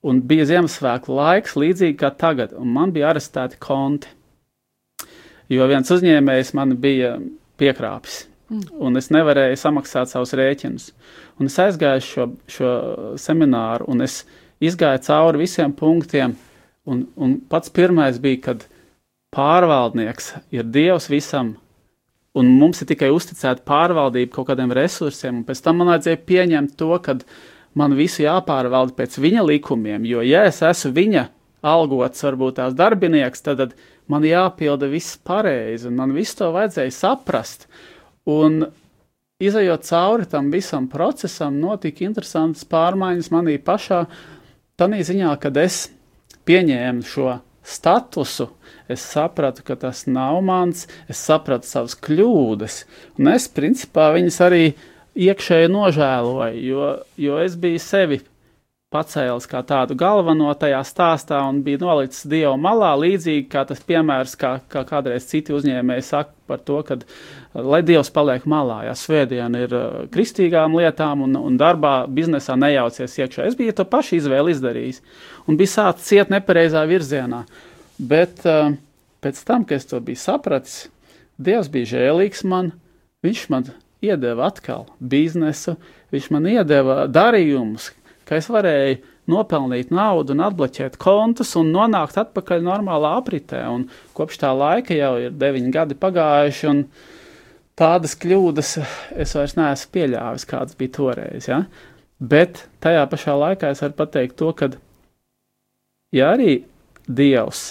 [0.08, 4.12] un bija Ziemassvētku laiks, līdzīgi kā tagad, un man bija arestēti konti,
[5.48, 7.16] jo viens uzņēmējs man bija
[7.56, 10.90] piekrāpis un es nevarēju samaksāt savus rēķinus.
[11.38, 12.72] Un es aizgāju šo, šo
[13.20, 14.22] semināru, un es
[14.64, 16.34] izgāju cauri visiem punktiem,
[16.88, 18.66] un, un pats pirmais bija, kad
[19.34, 21.56] pārvaldnieks ir Dievs visam,
[22.38, 26.76] un mums ir tikai uzticēta pārvaldība kaut kādiem resursiem, un pēc tam man vajadzēja pieņemt
[26.80, 27.18] to, ka
[27.78, 31.28] man visu jāpārvalda pēc viņa likumiem, jo ja es esmu viņa
[31.68, 33.74] algots, varbūt tās darbinieks, tad, tad
[34.10, 37.68] man jāpilda viss pareizi, un man visu to vajadzēja saprast.
[38.28, 38.66] Un
[39.40, 44.04] izējot cauri tam visam procesam, notika interesantas pārmaiņas manī pašā.
[44.78, 45.86] Tādā ziņā, kad es
[46.48, 47.38] pieņēmu šo
[47.68, 48.48] statusu,
[48.88, 52.82] es sapratu, ka tas nav mans, es sapratu savas kļūdas,
[53.18, 54.62] un es principā viņas arī
[55.18, 58.20] iekšēji nožēloju, jo, jo es biju sevi
[58.88, 64.32] pacēlis kā tādu galveno tajā stāstā un bija nolicis dievu malā, līdzīgi kā tas piemērs,
[64.40, 66.96] kā, kā kādreiz citi uzņēmēji saka par to, ka
[67.52, 73.18] lai dievs paliek malā, ja svētdiena ir uh, kristīgām lietām un, un darbā, biznesā nejaucies
[73.20, 73.50] iekšā.
[73.50, 75.02] Es biju to pašu izvēli izdarījis
[75.44, 77.42] un biju sācis ciet nepareizā virzienā,
[78.00, 78.72] bet uh,
[79.20, 80.86] pēc tam, kad es to biju sapratis,
[81.36, 82.72] dievs bija žēlīgs man,
[83.20, 83.68] viņš man
[84.00, 85.76] iedeva atkal biznesu,
[86.14, 87.92] viņš man iedeva darījumus,
[88.28, 88.98] ka es varēju
[89.32, 93.62] nopelnīt naudu un atbloķēt kontus un nonākt atpakaļ normālā apritē.
[93.72, 93.86] Un
[94.16, 96.84] kopš tā laika jau ir deviņi gadi pagājuši, un
[97.78, 98.74] tādas kļūdas
[99.24, 101.48] es vairs neesmu pieļāvis, kādas bija toreiz.
[101.50, 101.62] Ja?
[102.18, 104.72] Bet tajā pašā laikā es varu pateikt to, ka,
[106.14, 106.62] ja arī
[107.08, 107.70] Dievs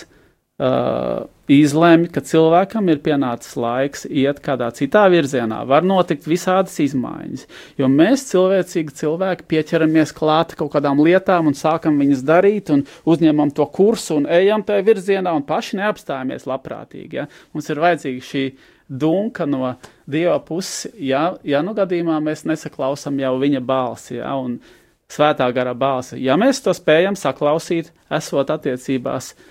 [0.58, 7.46] uh, izlemj, ka cilvēkam ir pienācis laiks iet kādā citā virzienā, var notikt visādas izmaiņas.
[7.80, 13.54] Jo mēs, cilvēcīgi cilvēki, pieķeramies klāt kaut kādām lietām un sākam viņas darīt, un uzņemam
[13.56, 17.22] to kursu un ejam tajā virzienā, un paši neapstājamies labprātīgi.
[17.22, 17.28] Ja?
[17.56, 18.48] Mums ir vajadzīga šī
[18.88, 19.76] dunka no
[20.08, 24.20] Dieva puses, ja, ja nu gadījumā mēs nesaklausām jau viņa balsi.
[24.20, 24.36] Ja?
[24.40, 24.60] Un,
[25.08, 26.18] Svētā gara balsi.
[26.20, 29.46] Ja mēs to spējam saklausīt, esot attiecībās uh,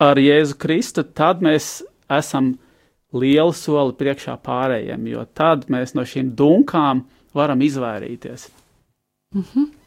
[0.00, 2.54] ar Jēzu Kristu, tad mēs esam
[3.12, 8.48] lielu soli priekšā pārējiem, jo tad mēs no šīm dunkām varam izvairīties.
[9.34, 9.79] Mm -hmm.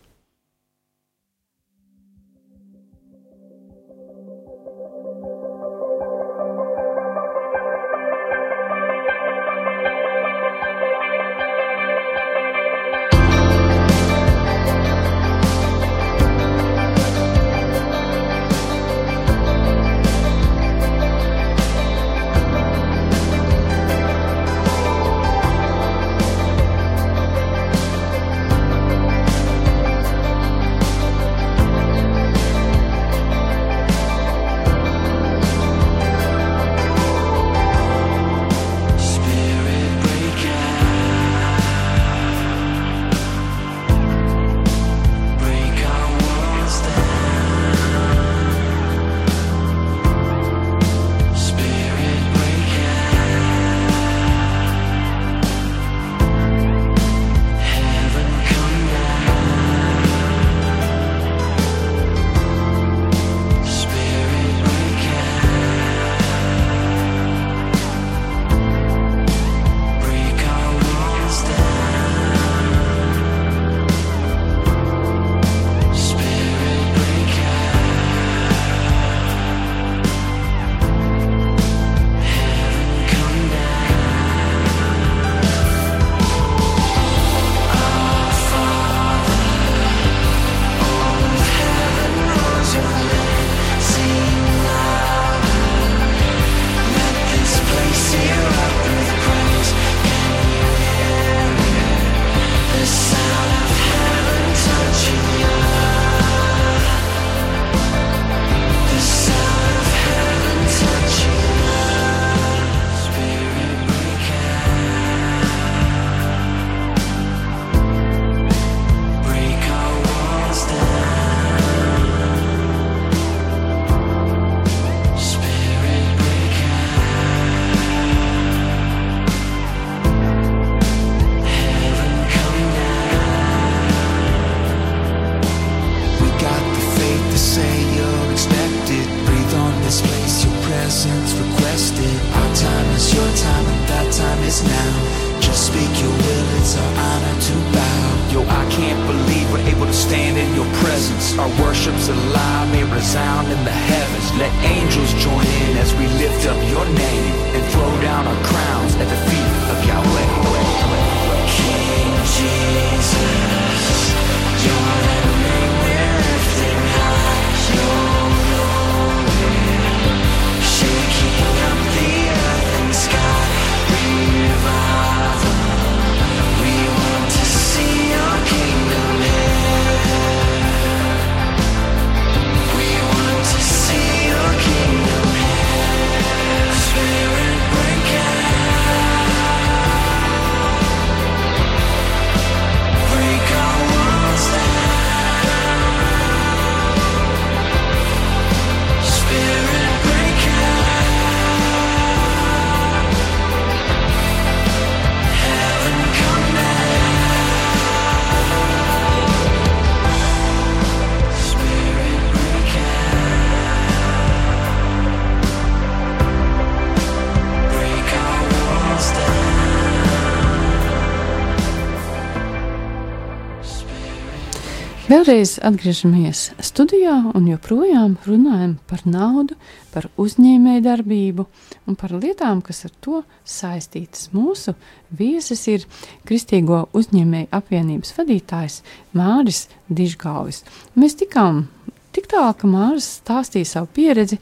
[225.13, 229.53] Vēlreiz atgriežamies studijā un joprojām runājam par naudu,
[229.93, 231.43] par uzņēmēju darbību
[231.85, 234.31] un par lietām, kas ar to saistītas.
[234.33, 234.73] Mūsu
[235.13, 235.85] viesis ir
[236.25, 238.79] Kristīgo uzņēmēju apvienības vadītājs
[239.13, 240.63] Māris Dižgāvis.
[240.97, 241.67] Mēs tikām
[242.15, 244.41] tik tālu, ka Māris stāstīja savu pieredzi,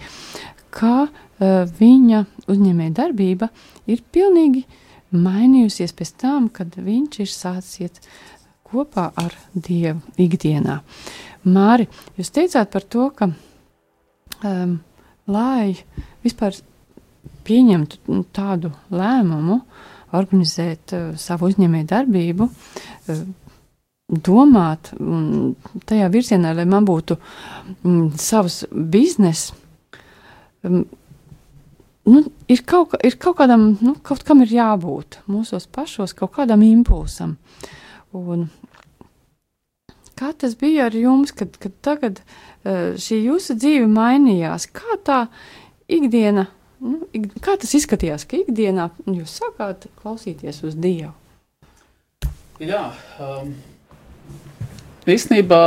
[0.71, 3.51] kā uh, viņa uzņēmēja darbība
[3.91, 4.63] ir pilnīgi
[5.11, 8.05] mainījusies pēc tam, kad viņš ir sācis iet
[8.71, 10.79] kopā ar Dievu ikdienā.
[11.51, 11.87] Māri,
[12.19, 13.31] jūs teicāt par to, ka,
[14.45, 14.75] um,
[15.31, 15.73] lai
[16.25, 16.57] vispār
[17.47, 19.61] pieņemtu tādu lēmumu,
[20.17, 23.23] organizēt uh, savu uzņēmēju darbību, uh,
[24.11, 25.53] domāt un
[25.87, 29.53] tajā virzienā, lai man būtu mm, savs bizness,
[30.67, 30.83] um,
[32.11, 36.65] nu, ir, kaut, ir kaut kādam, nu, kaut kam ir jābūt mūsos pašos, kaut kādam
[36.65, 37.37] impulsam.
[38.11, 38.49] Un
[40.21, 44.67] Kā tas bija ar jums, kad, kad tagad uh, šī jūsu dzīve mainījās?
[44.69, 45.23] Kā tā
[45.89, 46.43] ikdiena,
[46.77, 51.15] nu, ik, kā tas izskatījās, ka ikdienā jūs sākāt klausīties uz Dievu?
[52.61, 52.83] Jā,
[53.17, 53.55] um,
[55.09, 55.61] īstenībā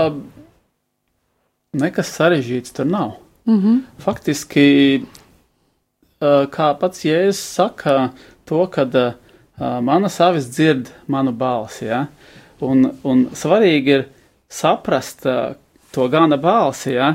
[1.75, 3.17] nekas sarežģīts tur nav.
[3.51, 3.83] Mm -hmm.
[4.07, 8.13] Faktiski, uh, kā pats Jēzus saka,
[8.45, 9.13] to, kad uh,
[9.83, 12.07] manas avis dzird manu balsi, ja?
[12.61, 14.14] un, un svarīgi ir
[14.55, 15.55] saprast uh,
[15.95, 17.15] to gana balsi, ja,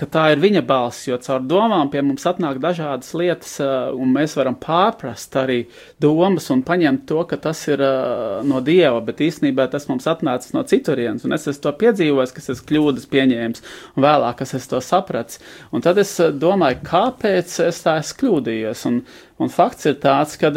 [0.00, 4.14] ka tā ir viņa balss, jo caur domām pie mums atnāk dažādas lietas, uh, un
[4.14, 5.58] mēs varam pārprast arī
[6.00, 10.54] domas un paņemt to, ka tas ir uh, no Dieva, bet īstenībā tas mums atnācis
[10.56, 14.80] no citurienes, un es esmu to piedzīvojis, kas es kļūdas pieņēmis, un vēlāk es to
[14.84, 19.02] saprats, un tad es domāju, kāpēc es tā esmu kļūdījies, un,
[19.36, 20.54] un fakts ir tāds, ka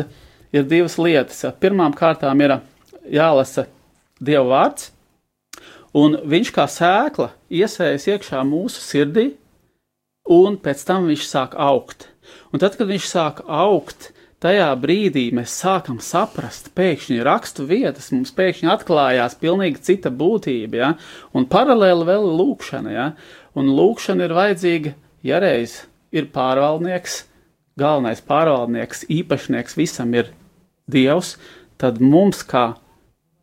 [0.54, 1.44] ir divas lietas.
[1.60, 2.60] Pirmām kārtām ir
[3.12, 3.68] jālasa
[4.24, 4.93] Dieva vārds,
[5.94, 9.28] Un viņš kā sēkla iesējas iekšā mūsu sirdī,
[10.30, 12.08] un pēc tam viņš sāk augt.
[12.54, 14.10] Un tad, kad viņš sāk augt,
[14.44, 20.92] tajā brīdī mēs sākam saprast, pēkšņi rakstu vietas, mums pēkšņi atklājās pilnīgi cita būtība, ja?
[21.36, 23.08] un paralēli vēl ir lūkšana, ja?
[23.56, 25.84] un lūkšana ir vajadzīga, ja reiz
[26.16, 27.24] ir pārvaldnieks,
[27.80, 30.34] galvenais pārvaldnieks, īpašnieks visam ir
[30.92, 31.38] Dievs,
[31.80, 32.74] tad mums kā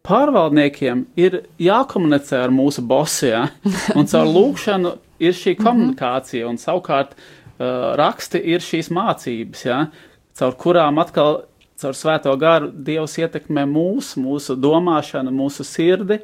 [0.07, 3.51] pārvaldniekiem ir jākomunicē ar mūsu bosiem,
[3.99, 5.67] un caur lūkšanu ir šī mhm.
[5.67, 9.85] komunikācija, un savukārt uh, raksti ir šīs mācības, ja,
[10.39, 11.45] caur kurām atkal
[11.81, 16.21] caur svēto garu Dievs ietekmē mūs, mūsu domāšanu, mūsu sirdi,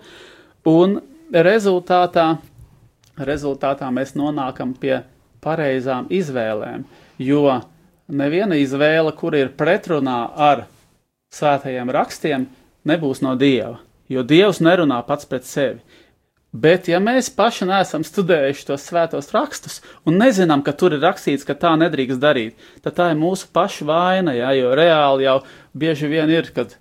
[0.68, 0.98] un
[1.32, 2.34] rezultātā,
[3.16, 5.00] rezultātā mēs nonākam pie
[5.44, 6.84] pareizām izvēlēm,
[7.22, 7.60] jo
[8.06, 10.66] neviena izvēle, kur ir pretrunā ar
[11.32, 12.46] svētajiem rakstiem,
[12.86, 13.78] nebūs no Dieva,
[14.08, 15.80] jo Dievs nerunā pats pret sevi.
[16.56, 21.44] Bet, ja mēs paši neesam studējuši tos svētos rakstus un nezinām, ka tur ir rakstīts,
[21.44, 25.40] ka tā nedrīkst darīt, tad tā ir mūsu paša vaina, jā, jo reāli jau
[25.76, 26.72] bieži vien ir, kad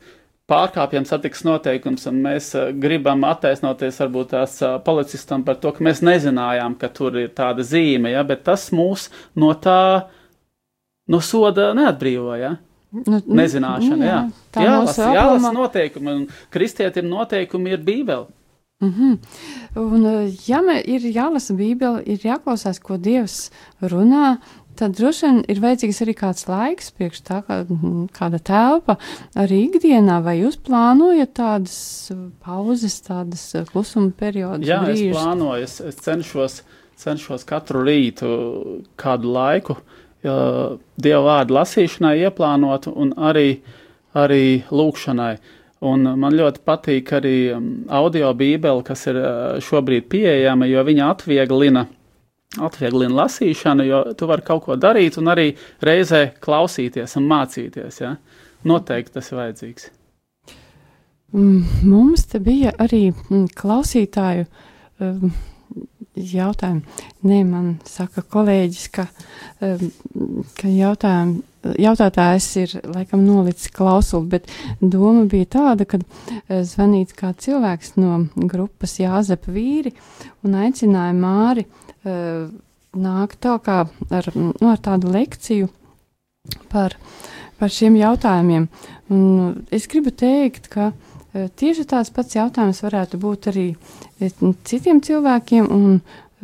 [0.47, 5.83] pārkāpjam satiks noteikums un mēs uh, gribam attaisnoties varbūt tās uh, policistam par to, ka
[5.83, 10.05] mēs nezinājām, ka tur ir tāda zīme, jā, bet tas mūs no tā,
[11.09, 12.55] no soda neatbrīvo, jā.
[12.95, 14.19] Nu, nu, Nezināšana, nu, jā.
[14.55, 14.63] jā.
[14.63, 18.27] Jālasa, jālasa noteikumi, un kristietim noteikumi ir bībeli.
[18.83, 19.17] Mm -hmm.
[19.79, 20.03] Un,
[20.47, 24.37] ja ir jālasa Bībele, ir jāklausās, ko Dievs runā,
[24.75, 27.65] tad droši vien ir vajadzīgs arī kāds laiks, priekš tā kā,
[28.19, 28.97] kāda telpa
[29.35, 32.11] arī ikdienā, vai jūs plānojat tādas
[32.45, 34.67] pauzes, tādas klusuma periodus?
[34.67, 35.07] Jā, brīžus?
[35.07, 36.63] es plānoju, es, es cenšos,
[36.95, 38.27] cenšos katru rītu
[38.95, 39.94] kādu laiku uh,
[40.25, 43.59] Dieva vārdu lasīšanai ieplānot un arī,
[44.17, 45.35] arī lūkšanai.
[45.85, 49.27] Un man ļoti patīk arī um, audio bībele, kas ir uh,
[49.61, 51.83] šobrīd pieejama, jo viņa atvieglina,
[52.55, 55.51] atvieglina lasīšanu, jo tu vari kaut ko darīt un arī
[55.85, 58.01] reizē klausīties un mācīties.
[58.01, 58.15] Ja?
[58.65, 59.91] Noteikti tas ir vajadzīgs.
[61.35, 64.47] Mm, mums te bija arī mm, klausītāju
[65.03, 65.35] um,
[66.15, 66.81] jautājumu.
[67.25, 69.07] Nē, man saka kolēģis, ka,
[69.59, 71.43] ka jautājumu,
[71.81, 74.51] jautātājs ir laikam nolicis klausuli, bet
[74.81, 79.95] doma bija tāda, ka eh, zvanīts kā cilvēks no grupas Jāzepa vīri
[80.45, 82.45] un aicināja Māri eh,
[82.95, 85.71] nākt tā kā ar, nu, ar tādu lekciju
[86.71, 86.95] par,
[87.59, 88.69] par šiem jautājumiem.
[89.13, 90.91] Un es gribu teikt, ka
[91.35, 93.67] tieši tāds pats jautājums varētu būt arī
[94.67, 95.99] citiem cilvēkiem, un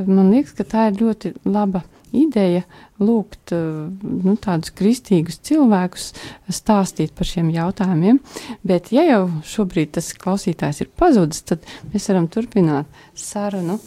[0.05, 2.63] man liekas, ka tā ir ļoti laba ideja
[2.99, 6.09] lūgt nu, tādus kristīgus cilvēkus
[6.51, 8.19] stāstīt par šiem jautājumiem.
[8.67, 13.79] Bet, ja jau šobrīd tas klausītājs ir pazudis, tad mēs varam turpināt sarunu.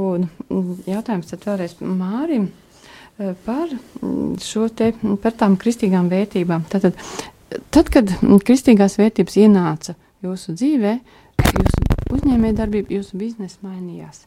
[0.00, 0.28] Un
[0.88, 2.50] jautājums tad vēlreiz Mārim
[3.46, 3.72] par
[4.40, 4.92] šo te,
[5.22, 6.68] par tām kristīgām vērtībām.
[6.72, 6.96] Tātad,
[7.72, 8.12] tad, kad
[8.46, 10.94] kristīgās vērtības ienāca jūsu dzīvē,
[11.50, 11.84] jūsu
[12.16, 14.24] uzņēmējdarbība, jūsu biznesa mainījās.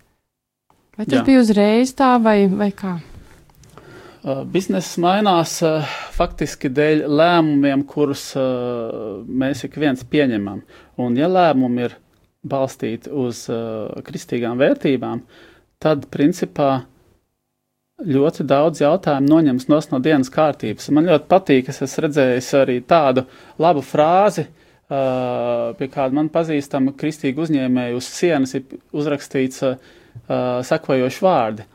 [0.98, 1.26] Vai tas Jā.
[1.26, 3.00] bija uzreiz tā vai, vai kā?
[4.24, 5.84] Uh, biznesa mainās uh,
[6.16, 10.62] faktiski dēļ lēmumiem, kurus uh, mēs ik viens pieņemam.
[11.04, 11.98] Un, ja lēmumi ir
[12.48, 15.26] balstīti uz uh, kristīgām vērtībām,
[15.84, 16.86] tad principā
[18.04, 20.90] ļoti daudz jautājumu noņems no dienas kārtības.
[20.96, 23.26] Man ļoti patīk, es esmu redzējis arī tādu
[23.60, 29.78] labu frāzi, uh, pie kāda man pazīstama kristīga uzņēmēja uz sienas ir uzrakstīts uh,
[30.68, 31.68] sekojoši vārdi.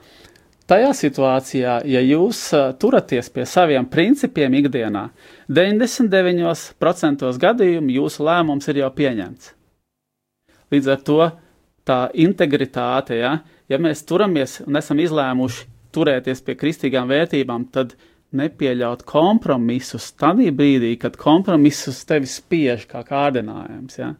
[0.68, 5.06] Tajā situācijā, ja jūs uh, turaties pie saviem principiem ikdienā,
[5.48, 9.54] 99% gadījumu jūsu lēmums ir jau pieņemts.
[10.68, 11.22] Līdz ar to
[11.88, 13.38] tā integritāte, ja,
[13.72, 15.64] ja mēs turamies un esam izlēmuši
[15.96, 17.96] turēties pie kristīgām vērtībām, tad
[18.37, 23.99] nepieļaut kompromisus tādā brīdī, kad kompromisus tevi spiež kā kārdinājums.
[24.01, 24.12] Ja?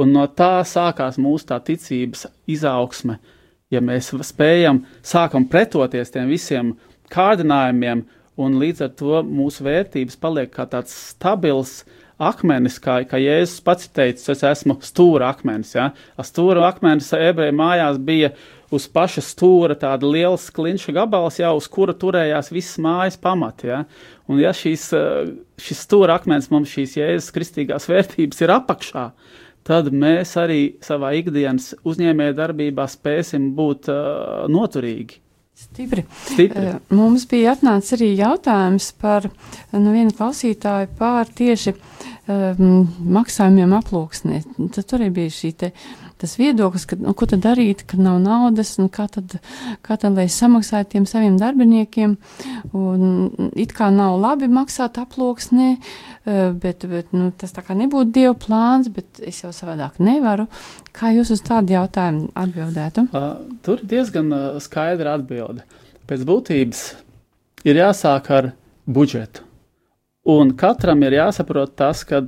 [0.00, 3.18] Un no tā sākās mūsu tā ticības izaugsme.
[3.72, 6.74] Ja mēs spējam, sākam pretoties tiem visiem
[7.12, 8.04] kārdinājumiem,
[8.42, 11.82] un līdz ar to mūsu vērtības paliek kā tāds stabils
[12.22, 15.72] akmenis, kā, kā Jēzus pats teica, es esmu stūra akmenis.
[15.76, 15.90] Ja?
[16.20, 18.32] Stūra akmenis ebreju mājās bija
[18.72, 23.70] uz paša stūra tāda liela klinša gabals, jau uz kura turējās visas mājas pamati.
[23.70, 23.82] Ja?
[24.28, 29.06] Un ja šīs, eh, šis stūra akmens mums šīs jēzus kristīgās vērtības ir apakšā,
[29.68, 35.20] tad mēs arī savā ikdienas uzņēmēja darbībā spēsim būt uh, noturīgi.
[35.62, 36.02] Stipri.
[36.26, 36.64] Stipri.
[36.72, 41.74] Uh, mums bija atnācis arī jautājums par nu, vienu klausītāju pār tieši
[42.28, 42.86] um,
[43.18, 44.42] maksājumiem aploksnē.
[44.74, 45.72] Tad tur arī bija šī te
[46.22, 49.34] tas viedoklis, ka, nu, ko tad darīt, kad nav naudas, un kā tad,
[49.82, 52.14] kā tad lai samaksātu tiem saviem darbiniekiem,
[52.78, 58.14] un it kā nav labi maksāt aploksnē, eh, bet, bet nu, tas tā kā nebūtu
[58.14, 60.46] Dieva plāns, bet es jau savādāk nevaru.
[60.94, 63.08] Kā jūs uz tādu jautājumu atbildētu?
[63.10, 63.32] Uh,
[63.66, 65.66] tur diezgan uh, skaidra atbilde.
[66.06, 66.84] Pēc būtības
[67.66, 68.52] ir jāsāk ar
[68.86, 69.48] budžetu.
[70.22, 72.20] Un katram ir jāsaprot tas, ka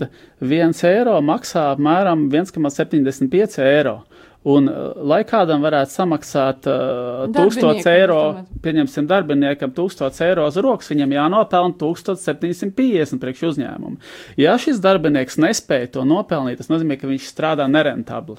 [0.43, 4.01] viens eiro maksā apmēram 1,75 eiro.
[4.45, 8.19] Un, uh, lai kādam varētu samaksāt uh, 1000 eiro,
[8.65, 13.97] pieņemsim, darbiniekam 1000 eiro uz rokas, viņam jānopelna 1750 priekš uzņēmumu.
[14.43, 18.37] Ja šis darbinieks nespēja to nopelnīt, tas nozīmē, ka viņš strādā nerentabli.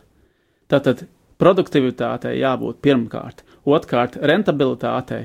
[0.69, 1.07] Tātad
[1.41, 5.23] produktivitātei jābūt pirmkārt, otrkārt, rentabilitātei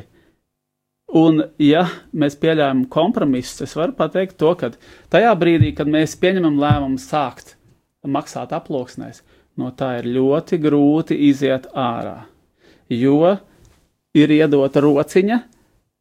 [1.17, 4.71] Un, ja mēs pieļāvām kompromisus, es varu pateikt to, ka
[5.11, 7.57] tajā brīdī, kad mēs pieņemam lēmumu sākt
[8.07, 9.25] maksāt aploksnēs,
[9.59, 12.29] no tā ir ļoti grūti iziet ārā.
[12.91, 13.35] Jo
[14.15, 15.41] ir iedota rociņa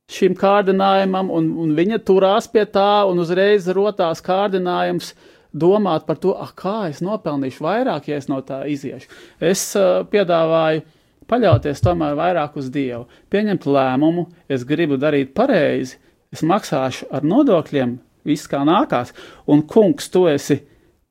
[0.10, 5.14] šim kārdinājumam, un, un viņa turās pie tā, un uzreiz rotās kārdinājums
[5.50, 9.10] domāt par to, kā es nopelnīšu vairāk, ja es no tā iziešu.
[9.42, 10.86] Es uh, piedāvāju
[11.30, 16.00] paļauties tomēr vairāk uz Dievu, pieņemt lēmumu, es gribu darīt pareizi,
[16.34, 19.14] es maksāšu ar nodokļiem, viss kā nākās,
[19.50, 20.60] un kungs, tu esi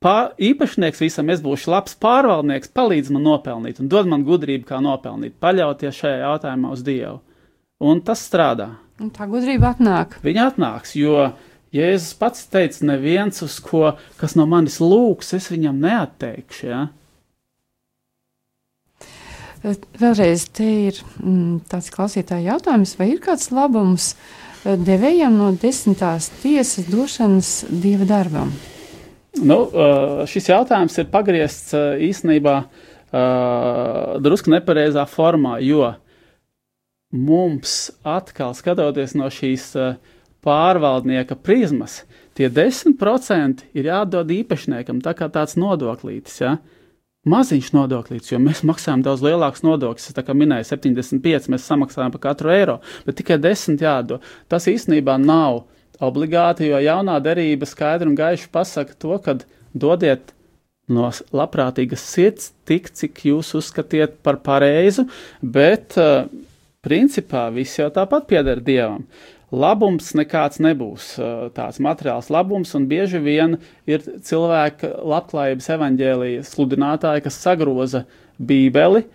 [0.03, 4.79] pār, īpašnieks visam, es būšu labs pārvaldnieks, palīdz man nopelnīt un dod man gudrību, kā
[4.83, 7.19] nopelnīt, paļauties šajā jautājumā uz Dievu.
[7.79, 8.73] Un tas strādā.
[8.99, 10.17] Un tā gudrība atnāk.
[10.23, 11.29] Viņa atnāks, jo
[11.71, 16.63] Jēzus pats teica, neviens, uz ko, kas no manis lūgs, es viņam neatteikšu.
[16.65, 16.81] Ja?
[19.59, 24.13] Eh, vēlreiz te ir mm, tāds klausītāja jautājums, vai ir kāds labums
[24.63, 28.53] eh, devējam no desmitās tiesas došanas dieva darbam?
[29.35, 31.75] Nu, eh, šis jautājums ir pagriezts
[32.09, 32.61] īstenībā
[33.09, 35.87] drusku nepareizā formā, jo
[37.09, 39.63] mums atkal skatoties no šīs
[40.45, 42.03] pārvaldnieka prizmas,
[42.37, 46.37] tie 10% ir jādod īpašniekam, tā kā tāds nodoklītis.
[46.43, 46.51] Ja?
[46.59, 46.78] Uh,
[47.27, 50.09] maziņš nodoklis, jo mēs maksājam daudz lielākus nodokļus.
[50.11, 54.25] Es kā minēju, 75 mēs samaksājam par katru eiro, bet tikai 10 jādod.
[54.51, 55.65] Tas īstenībā nav
[55.99, 59.35] obligāti, jo jaunā derība skaidri un gaiši pasaka to, ka
[59.75, 60.31] dodiet
[60.89, 65.05] no labprātīgas sirds tik, cik jūs uzskatiet par pareizu,
[65.43, 66.23] bet uh,
[66.85, 69.03] principā viss jau tāpat pieder Dievam
[69.51, 71.13] labums nekāds nebūs
[71.55, 73.57] tāds materiāls labums, un bieži vien
[73.89, 78.03] ir cilvēki labklājības evaņģēlīja sludinātāji, kas sagroza
[78.39, 79.05] bībeli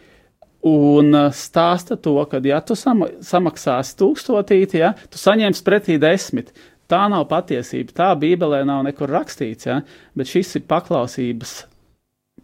[0.65, 6.55] un uh, stāsta to, ka, ja tu sama, samaksāsi tūkstotīti, ja, tu saņemsi pretī desmit.
[6.89, 7.95] Tā nav patiesība.
[7.97, 9.79] Tā Bībelē nav nekur rakstīts, ja,
[10.17, 11.55] bet šis ir paklausības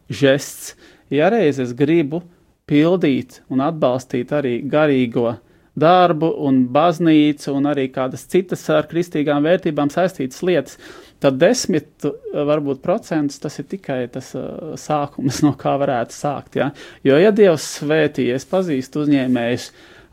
[0.08, 0.74] žests.
[1.12, 2.22] Ja reiz es gribu
[2.70, 5.34] pildīt un atbalstīt arī garīgo
[5.80, 10.78] darbu un baznīcu un arī kādas citas ar kristīgām vērtībām saistītas lietas,
[11.20, 16.58] tad desmit varbūt procentus tas ir tikai tas uh, sākums, no kā varētu sākt.
[16.60, 16.70] Ja?
[17.06, 19.70] Jo, ja Dievs svētī, es pazīstu uzņēmējus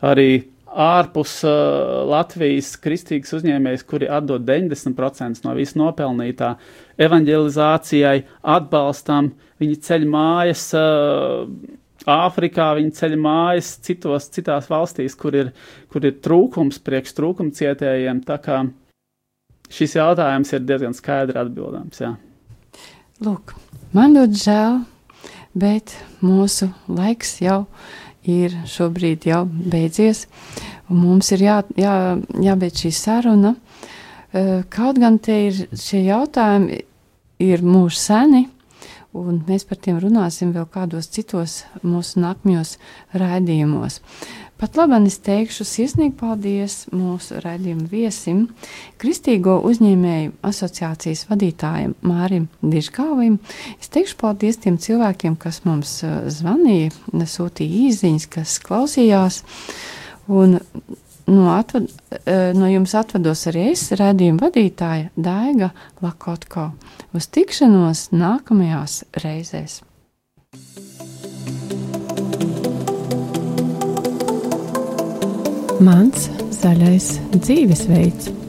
[0.07, 0.29] arī
[0.67, 6.53] ārpus uh, Latvijas kristīgas uzņēmējas, kuri atdod 90% no visu nopelnītā
[7.07, 8.19] evanģelizācijai,
[8.57, 10.69] atbalstam, viņi ceļ mājas.
[10.77, 11.76] Uh,
[12.07, 15.51] Āfrikā viņi ceļ mājas, citos, citās valstīs, kur ir,
[15.91, 18.21] kur ir trūkums priekš trūkuma cietējiem.
[18.27, 18.61] Tā kā
[19.67, 21.99] šis jautājums ir diezgan skaidri atbildams.
[21.99, 22.13] Jā.
[23.25, 23.51] Lūk,
[23.97, 24.79] man ļoti žēl,
[25.57, 27.65] bet mūsu laiks jau
[28.27, 30.25] ir šobrīd jau beidzies,
[30.87, 31.95] mums ir jā, jā,
[32.43, 33.55] jābeidz šī saruna.
[34.71, 36.83] Kaut gan te ir šie jautājumi,
[37.43, 38.47] ir mūža seni,
[39.21, 42.75] un mēs par tiem runāsim vēl kādos citos mūsu nākamajos
[43.17, 44.01] raidījumos.
[44.57, 48.47] Pat labi, es teikšu sirsnīgi paldies mūsu raidījuma viesim,
[48.97, 53.37] Kristīgo uzņēmēju asociācijas vadītājam Mārim Dižkāvim.
[53.77, 59.43] Es teikšu paldies tiem cilvēkiem, kas mums uh, zvanīja, sūtīja īziņas, kas klausījās.
[60.27, 60.57] Un
[61.27, 65.71] no, atvad, uh, no jums atvados arī es, raidījuma vadītāja Daiga
[66.03, 66.71] Lakotko.
[67.17, 69.81] Uz tikšanos nākamajās reizēs!
[75.77, 76.25] Mans
[76.57, 78.46] zaļais dzīvesveids.